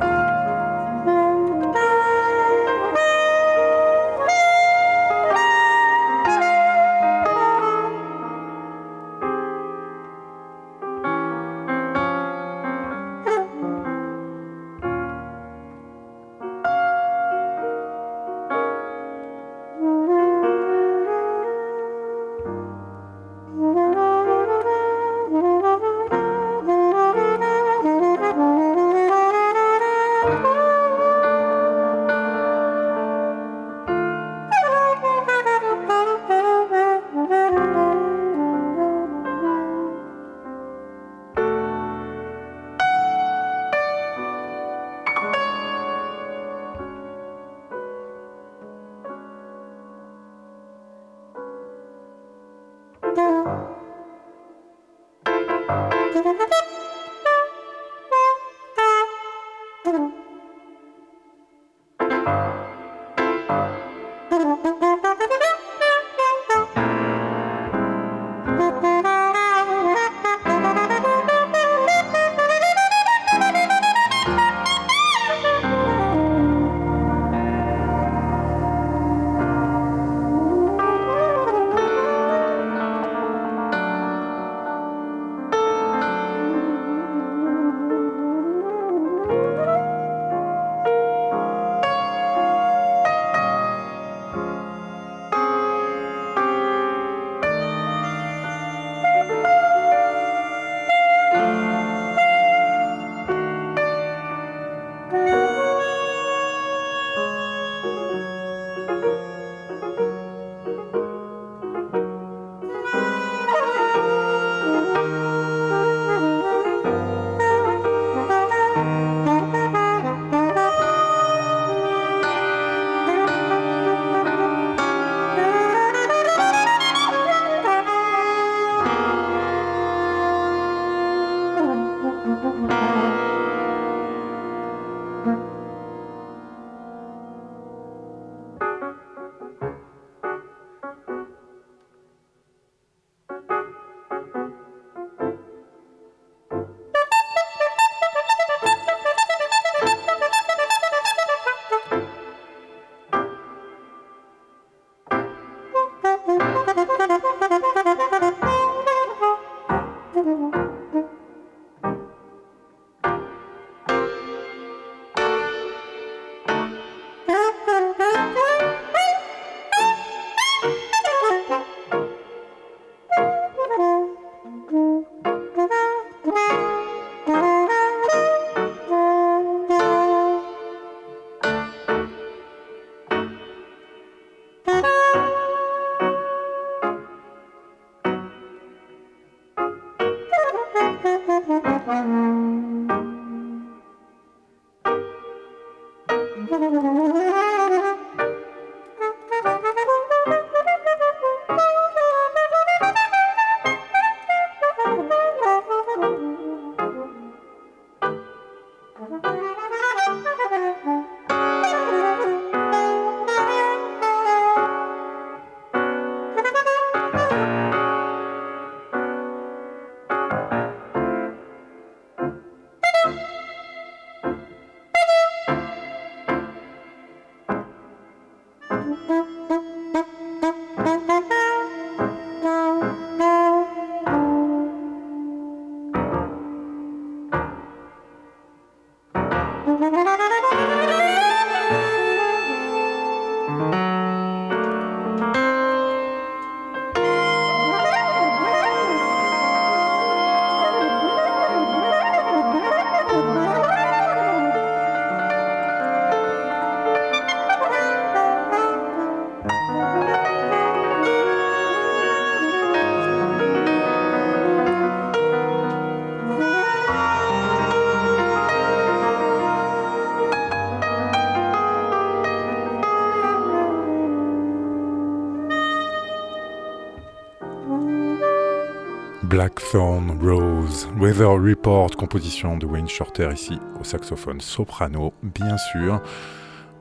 Blackthorn 279.34 280.16
Rose, 280.22 280.88
Weather 280.96 281.28
Report, 281.28 281.96
composition 281.96 282.56
de 282.56 282.66
Wayne 282.66 282.88
Shorter 282.88 283.30
ici 283.34 283.58
au 283.80 283.82
saxophone 283.82 284.40
soprano, 284.40 285.12
bien 285.24 285.56
sûr. 285.72 286.00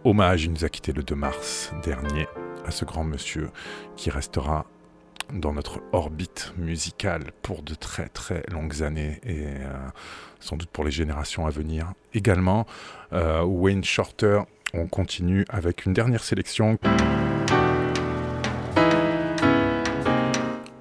Hommage, 0.04 0.43
il 0.43 0.51
nous 0.51 0.64
a 0.64 0.70
quitté 0.70 0.93
le 0.93 1.01
2 1.01 1.16
mars 1.16 1.74
dernier 1.84 2.28
à 2.64 2.70
ce 2.70 2.86
grand 2.86 3.04
monsieur 3.04 3.49
qui 3.95 4.12
restera 4.12 4.68
dans 5.34 5.51
notre 5.51 5.82
orbite 5.93 6.54
musicale 6.56 7.32
pour 7.41 7.64
de 7.64 7.74
très 7.74 8.08
très 8.10 8.43
longues 8.51 8.84
années 8.84 9.20
et 9.24 9.47
euh, 9.47 9.74
sans 10.39 10.56
doute 10.56 10.70
pour 10.70 10.84
les 10.84 10.91
générations 10.91 11.47
à 11.47 11.49
venir 11.49 11.93
également. 12.14 12.68
Euh, 13.14 13.41
Wayne 13.41 13.84
Shorter, 13.84 14.41
on 14.76 14.86
continue 14.86 15.43
avec 15.49 15.88
une 15.88 15.93
dernière 15.93 16.24
sélection. 16.24 16.78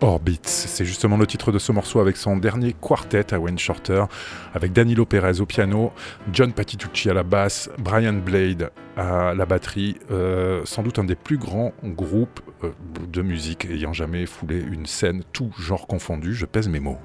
Orbits, 0.02 0.40
c'est 0.42 0.84
justement 0.84 1.16
le 1.16 1.28
titre 1.28 1.52
de 1.52 1.60
ce 1.60 1.70
morceau 1.70 2.00
avec 2.00 2.16
son 2.16 2.36
dernier 2.36 2.72
quartet 2.72 3.32
à 3.32 3.38
Wayne 3.38 3.58
Shorter, 3.58 4.04
avec 4.52 4.72
Danilo 4.72 5.06
Perez 5.06 5.40
au 5.40 5.46
piano, 5.46 5.92
John 6.32 6.52
Patitucci 6.52 7.08
à 7.08 7.14
la 7.14 7.22
basse, 7.22 7.70
Brian 7.78 8.14
Blade 8.14 8.72
à 8.96 9.32
la 9.34 9.46
batterie, 9.46 9.96
euh, 10.10 10.62
sans 10.64 10.82
doute 10.82 10.98
un 10.98 11.04
des 11.04 11.14
plus 11.14 11.38
grands 11.38 11.72
groupes 11.84 12.40
euh, 12.64 12.72
de 13.08 13.22
musique 13.22 13.64
ayant 13.66 13.92
jamais 13.92 14.26
foulé 14.26 14.60
une 14.60 14.86
scène, 14.86 15.22
tout 15.32 15.52
genre 15.56 15.86
confondu, 15.86 16.34
je 16.34 16.46
pèse 16.46 16.68
mes 16.68 16.80
mots. 16.80 16.98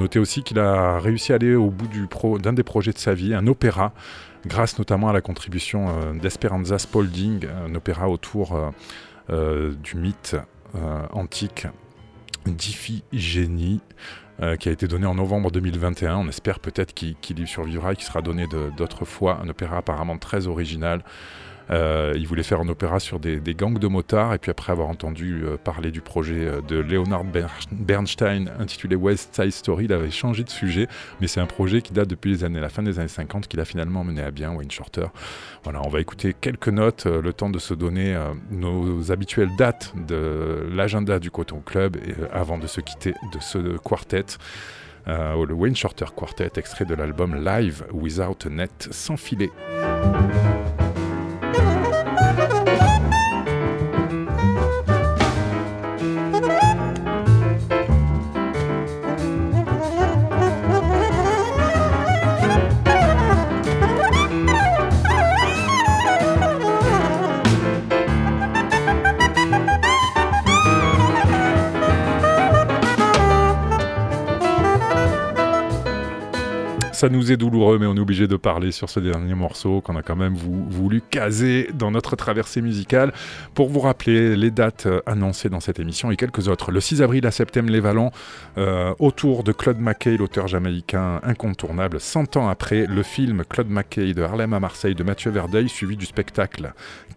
Noter 0.00 0.18
aussi 0.18 0.42
qu'il 0.42 0.58
a 0.58 0.98
réussi 0.98 1.32
à 1.32 1.36
aller 1.36 1.54
au 1.54 1.70
bout 1.70 1.88
d'un 2.38 2.52
des 2.52 2.62
projets 2.62 2.92
de 2.92 2.98
sa 2.98 3.14
vie, 3.14 3.34
un 3.34 3.46
opéra 3.46 3.92
grâce 4.46 4.78
notamment 4.78 5.08
à 5.08 5.12
la 5.12 5.20
contribution 5.20 5.88
euh, 5.88 6.12
d'Esperanza 6.14 6.78
Spalding, 6.78 7.46
un 7.46 7.74
opéra 7.74 8.08
autour 8.08 8.54
euh, 8.54 8.70
euh, 9.30 9.74
du 9.82 9.96
mythe 9.96 10.36
antique 11.12 11.66
d'Iphigénie, 12.46 13.80
qui 14.60 14.68
a 14.68 14.72
été 14.72 14.86
donné 14.86 15.04
en 15.04 15.16
novembre 15.16 15.50
2021. 15.50 16.16
On 16.16 16.28
espère 16.28 16.60
peut-être 16.60 16.94
qu'il 16.94 17.40
y 17.40 17.46
survivra 17.48 17.92
et 17.92 17.96
qu'il 17.96 18.04
sera 18.04 18.22
donné 18.22 18.46
d'autres 18.76 19.04
fois. 19.04 19.40
Un 19.42 19.48
opéra 19.48 19.78
apparemment 19.78 20.16
très 20.16 20.46
original. 20.46 21.02
Euh, 21.70 22.12
il 22.16 22.26
voulait 22.26 22.42
faire 22.42 22.60
un 22.60 22.68
opéra 22.68 22.98
sur 23.00 23.20
des, 23.20 23.40
gangs 23.54 23.78
de 23.78 23.86
motards, 23.86 24.34
et 24.34 24.38
puis 24.38 24.50
après 24.50 24.72
avoir 24.72 24.88
entendu 24.88 25.42
euh, 25.44 25.56
parler 25.56 25.90
du 25.90 26.00
projet 26.00 26.46
euh, 26.46 26.60
de 26.62 26.76
Leonard 26.76 27.24
Bernstein 27.72 28.50
intitulé 28.58 28.96
West 28.96 29.34
Side 29.34 29.52
Story, 29.52 29.84
il 29.84 29.92
avait 29.92 30.10
changé 30.10 30.44
de 30.44 30.50
sujet, 30.50 30.88
mais 31.20 31.26
c'est 31.26 31.40
un 31.40 31.46
projet 31.46 31.82
qui 31.82 31.92
date 31.92 32.08
depuis 32.08 32.30
les 32.32 32.44
années, 32.44 32.60
la 32.60 32.68
fin 32.68 32.82
des 32.82 32.98
années 32.98 33.08
50 33.08 33.46
qu'il 33.46 33.60
a 33.60 33.64
finalement 33.64 34.04
mené 34.04 34.22
à 34.22 34.30
bien, 34.30 34.52
Wayne 34.52 34.70
Shorter. 34.70 35.06
Voilà, 35.62 35.80
on 35.84 35.88
va 35.88 36.00
écouter 36.00 36.34
quelques 36.38 36.68
notes, 36.68 37.06
le 37.06 37.32
temps 37.32 37.50
de 37.50 37.58
se 37.58 37.74
donner 37.74 38.18
nos 38.50 39.12
habituelles 39.12 39.50
dates 39.58 39.92
de 40.06 40.68
l'agenda 40.72 41.18
du 41.18 41.30
Coton 41.30 41.60
Club, 41.60 41.96
avant 42.32 42.58
de 42.58 42.66
se 42.66 42.80
quitter 42.80 43.14
de 43.32 43.40
ce 43.40 43.76
quartet. 43.78 44.26
le 45.06 45.52
Wayne 45.52 45.76
Shorter 45.76 46.06
Quartet, 46.16 46.52
extrait 46.56 46.84
de 46.84 46.94
l'album 46.94 47.44
Live 47.44 47.84
Without 47.92 48.46
a 48.46 48.50
Net, 48.50 48.88
sans 48.90 49.16
filet. 49.16 49.50
Ça 77.00 77.08
nous 77.08 77.32
est 77.32 77.38
douloureux, 77.38 77.78
mais 77.78 77.86
on 77.86 77.96
est 77.96 78.00
obligé 78.00 78.28
de 78.28 78.36
parler 78.36 78.72
sur 78.72 78.90
ce 78.90 79.00
dernier 79.00 79.34
morceau 79.34 79.80
qu'on 79.80 79.96
a 79.96 80.02
quand 80.02 80.16
même 80.16 80.34
voulu 80.34 81.00
caser 81.00 81.70
dans 81.72 81.90
notre 81.90 82.14
traversée 82.14 82.60
musicale 82.60 83.14
pour 83.54 83.70
vous 83.70 83.80
rappeler 83.80 84.36
les 84.36 84.50
dates 84.50 84.84
euh, 84.84 85.00
annoncées 85.06 85.48
dans 85.48 85.60
cette 85.60 85.80
émission 85.80 86.10
et 86.10 86.16
quelques 86.16 86.48
autres. 86.48 86.70
Le 86.70 86.78
6 86.78 87.00
avril 87.00 87.26
à 87.26 87.30
Septembre, 87.30 87.70
les 87.70 87.80
Vallons, 87.80 88.10
euh, 88.58 88.92
autour 88.98 89.44
de 89.44 89.52
Claude 89.52 89.80
McKay, 89.80 90.18
l'auteur 90.18 90.46
jamaïcain 90.46 91.20
incontournable, 91.22 92.00
100 92.00 92.36
ans 92.36 92.50
après 92.50 92.84
le 92.84 93.02
film 93.02 93.44
Claude 93.48 93.70
McKay 93.70 94.12
de 94.12 94.20
Harlem 94.20 94.52
à 94.52 94.60
Marseille 94.60 94.94
de 94.94 95.02
Mathieu 95.02 95.30
Verdeuil, 95.30 95.70
suivi 95.70 95.96
du 95.96 96.04
spectacle 96.04 96.74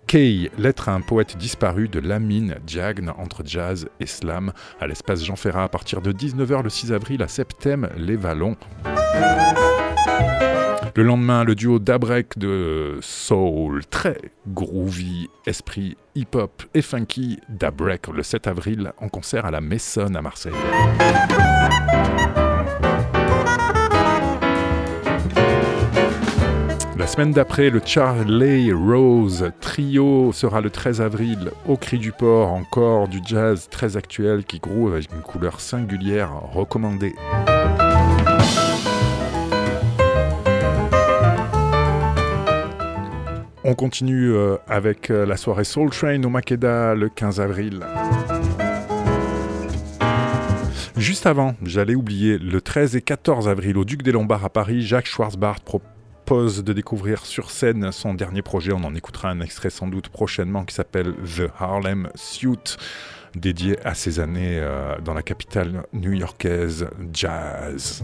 Kay, 0.08 0.50
lettre 0.58 0.88
à 0.88 0.94
un 0.94 1.02
poète 1.02 1.36
disparu 1.36 1.90
de 1.90 2.00
Lamine 2.00 2.56
Diagne 2.66 3.12
entre 3.18 3.44
jazz 3.46 3.90
et 4.00 4.06
slam 4.06 4.54
à 4.80 4.88
l'espace 4.88 5.26
Jean 5.26 5.36
Ferrat 5.36 5.64
à 5.64 5.70
partir 5.70 6.02
de 6.02 6.14
19h 6.14 6.64
le 6.64 6.70
6 6.70 6.94
avril 6.94 7.22
à 7.22 7.28
Septembre, 7.28 7.90
les 7.98 8.16
Vallons. 8.16 8.56
Le 10.96 11.02
lendemain, 11.02 11.44
le 11.44 11.56
duo 11.56 11.80
d'Abrek 11.80 12.38
de 12.38 13.00
soul, 13.02 13.84
très 13.88 14.18
groovy, 14.48 15.28
esprit 15.48 15.98
hip-hop 16.14 16.62
et 16.76 16.84
funky 16.84 17.40
d'Abrek 17.50 18.10
le 18.10 18.22
7 18.22 18.46
avril 18.46 18.94
en 19.00 19.10
concert 19.10 19.46
à 19.46 19.52
la 19.52 19.60
Maison 19.60 20.14
à 20.14 20.22
Marseille. 20.22 20.54
La 26.96 27.08
semaine 27.08 27.32
d'après, 27.32 27.72
le 27.72 27.82
Charlie 27.84 28.72
Rose 28.72 29.52
Trio 29.62 30.32
sera 30.32 30.62
le 30.62 30.70
13 30.70 31.02
avril 31.02 31.52
au 31.68 31.76
Cri 31.76 31.98
du 31.98 32.12
Port, 32.12 32.54
encore 32.54 33.08
du 33.08 33.20
jazz 33.26 33.68
très 33.70 33.98
actuel 33.98 34.46
qui 34.46 34.60
groove 34.60 34.94
avec 34.94 35.12
une 35.12 35.22
couleur 35.22 35.60
singulière 35.60 36.32
recommandée. 36.54 37.16
On 43.66 43.76
continue 43.76 44.34
euh, 44.34 44.58
avec 44.68 45.10
euh, 45.10 45.26
la 45.26 45.38
soirée 45.38 45.64
Soul 45.64 45.90
Train 45.90 46.22
au 46.24 46.30
Makeda 46.30 46.96
le 46.96 47.08
15 47.08 47.40
avril. 47.40 47.80
Juste 50.98 51.26
avant, 51.26 51.56
j'allais 51.64 51.96
oublier, 51.96 52.38
le 52.38 52.60
13 52.60 52.98
et 52.98 53.02
14 53.02 53.48
avril 53.48 53.78
au 53.78 53.86
Duc 53.86 54.04
des 54.04 54.12
Lombards 54.12 54.44
à 54.44 54.50
Paris, 54.50 54.82
Jacques 54.82 55.06
Schwarzbart 55.06 55.62
propose 55.62 56.64
de 56.64 56.74
découvrir 56.74 57.26
sur 57.26 57.52
scène 57.52 57.94
son 57.94 58.14
dernier 58.14 58.42
projet. 58.42 58.74
On 58.74 58.84
en 58.84 58.96
écoutera 58.96 59.30
un 59.30 59.40
extrait 59.40 59.70
sans 59.70 59.88
doute 59.88 60.10
prochainement 60.10 60.66
qui 60.66 60.76
s'appelle 60.76 61.14
The 61.38 61.50
Harlem 61.58 62.10
Suit. 62.16 62.78
dédié 63.34 63.78
à 63.86 63.96
ces 63.96 64.20
années 64.20 64.60
euh, 64.60 65.00
dans 65.00 65.14
la 65.14 65.24
capitale 65.24 65.86
new-yorkaise 65.94 66.88
jazz. 67.14 68.04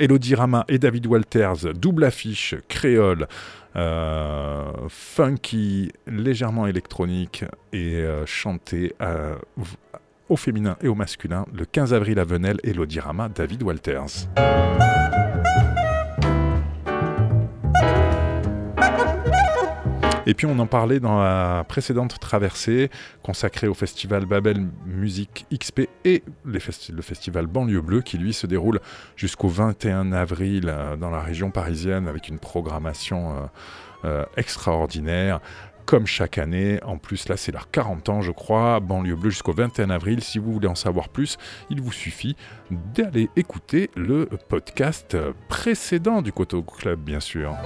Elodie 0.00 0.34
Rama 0.34 0.64
et 0.68 0.78
David 0.78 1.06
Walters, 1.06 1.74
double 1.74 2.04
affiche, 2.04 2.54
créole, 2.68 3.28
euh, 3.76 4.72
funky, 4.88 5.92
légèrement 6.06 6.66
électronique 6.66 7.44
et 7.74 7.96
euh, 7.96 8.24
chanté 8.24 8.94
euh, 9.02 9.34
au 10.30 10.36
féminin 10.36 10.76
et 10.82 10.88
au 10.88 10.94
masculin 10.94 11.44
le 11.52 11.66
15 11.66 11.92
avril 11.92 12.18
à 12.18 12.24
Venelle, 12.24 12.58
Elodie 12.64 13.00
Rama, 13.00 13.28
David 13.28 13.62
Walters. 13.62 14.26
Et 20.26 20.34
puis 20.34 20.46
on 20.46 20.58
en 20.58 20.66
parlait 20.66 21.00
dans 21.00 21.18
la 21.18 21.64
précédente 21.66 22.18
traversée 22.20 22.90
consacrée 23.22 23.68
au 23.68 23.74
festival 23.74 24.26
Babel 24.26 24.66
Musique 24.84 25.46
XP 25.52 25.88
et 26.04 26.22
le 26.44 26.58
festival 26.60 27.46
Banlieue 27.46 27.80
Bleue 27.80 28.02
qui 28.02 28.18
lui 28.18 28.34
se 28.34 28.46
déroule 28.46 28.80
jusqu'au 29.16 29.48
21 29.48 30.12
avril 30.12 30.66
euh, 30.68 30.96
dans 30.96 31.10
la 31.10 31.20
région 31.20 31.50
parisienne 31.50 32.06
avec 32.06 32.28
une 32.28 32.38
programmation 32.38 33.30
euh, 33.30 33.46
euh, 34.04 34.24
extraordinaire. 34.36 35.40
Comme 35.86 36.06
chaque 36.06 36.36
année, 36.36 36.78
en 36.84 36.98
plus 36.98 37.28
là 37.28 37.38
c'est 37.38 37.50
leur 37.50 37.70
40 37.70 38.08
ans 38.10 38.20
je 38.20 38.30
crois, 38.30 38.78
Banlieue 38.78 39.16
Bleue 39.16 39.30
jusqu'au 39.30 39.54
21 39.54 39.88
avril. 39.88 40.22
Si 40.22 40.38
vous 40.38 40.52
voulez 40.52 40.68
en 40.68 40.74
savoir 40.74 41.08
plus, 41.08 41.38
il 41.70 41.80
vous 41.80 41.92
suffit 41.92 42.36
d'aller 42.70 43.30
écouter 43.36 43.90
le 43.96 44.28
podcast 44.48 45.16
précédent 45.48 46.20
du 46.20 46.30
Coteau 46.30 46.62
Club 46.62 47.00
bien 47.00 47.20
sûr. 47.20 47.56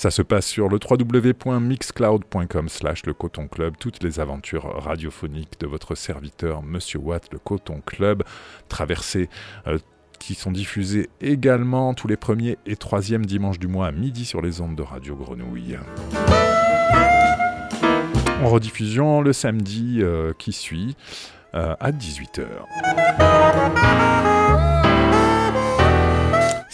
Ça 0.00 0.10
se 0.10 0.22
passe 0.22 0.46
sur 0.46 0.70
le 0.70 0.78
www.mixcloud.com 0.82 2.70
slash 2.70 3.04
le 3.04 3.12
Coton 3.12 3.48
Club, 3.48 3.74
toutes 3.78 4.02
les 4.02 4.18
aventures 4.18 4.64
radiophoniques 4.82 5.60
de 5.60 5.66
votre 5.66 5.94
serviteur 5.94 6.62
Monsieur 6.62 6.98
Watt, 7.00 7.28
le 7.30 7.38
Coton 7.38 7.82
Club, 7.84 8.22
traversées 8.70 9.28
euh, 9.66 9.78
qui 10.18 10.34
sont 10.34 10.52
diffusées 10.52 11.10
également 11.20 11.92
tous 11.92 12.08
les 12.08 12.16
premiers 12.16 12.56
et 12.64 12.76
troisièmes 12.76 13.26
dimanches 13.26 13.58
du 13.58 13.68
mois 13.68 13.88
à 13.88 13.92
midi 13.92 14.24
sur 14.24 14.40
les 14.40 14.62
ondes 14.62 14.74
de 14.74 14.82
Radio 14.82 15.16
Grenouille. 15.16 15.76
En 18.42 18.48
rediffusion 18.48 19.20
le 19.20 19.34
samedi 19.34 19.98
euh, 20.00 20.32
qui 20.38 20.52
suit 20.52 20.96
euh, 21.52 21.76
à 21.78 21.92
18h. 21.92 22.46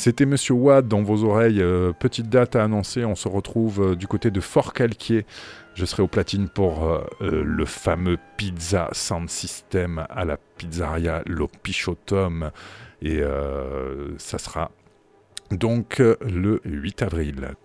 C'était 0.07 0.25
Monsieur 0.25 0.55
Watt 0.55 0.87
dans 0.87 1.03
vos 1.03 1.25
oreilles. 1.25 1.61
euh, 1.61 1.93
petite 1.93 2.29
date 2.29 2.55
à 2.55 2.63
annoncer. 2.63 3.05
On 3.05 3.17
se 3.17 3.27
retrouve 3.27 3.83
euh, 3.83 3.97
du 3.97 4.07
côté 4.07 4.31
de 4.31 4.39
Fort 4.39 4.73
Calquier. 4.73 5.27
Je 5.75 5.85
serai 5.85 6.01
au 6.05 6.07
platine 6.07 6.49
pour 6.49 6.85
euh, 6.85 7.03
le 7.21 7.65
fameux 7.65 8.17
Pizza 8.37 8.89
Sound 8.93 9.29
System 9.29 10.07
à 10.09 10.25
la 10.25 10.37
pizzeria 10.59 11.23
Lo 11.27 11.49
Pichotum. 11.49 12.53
Et 13.03 13.21
ça 14.17 14.39
sera 14.39 14.71
donc 15.51 15.99
le 15.99 16.61
8 16.65 17.03
avril. 17.03 17.57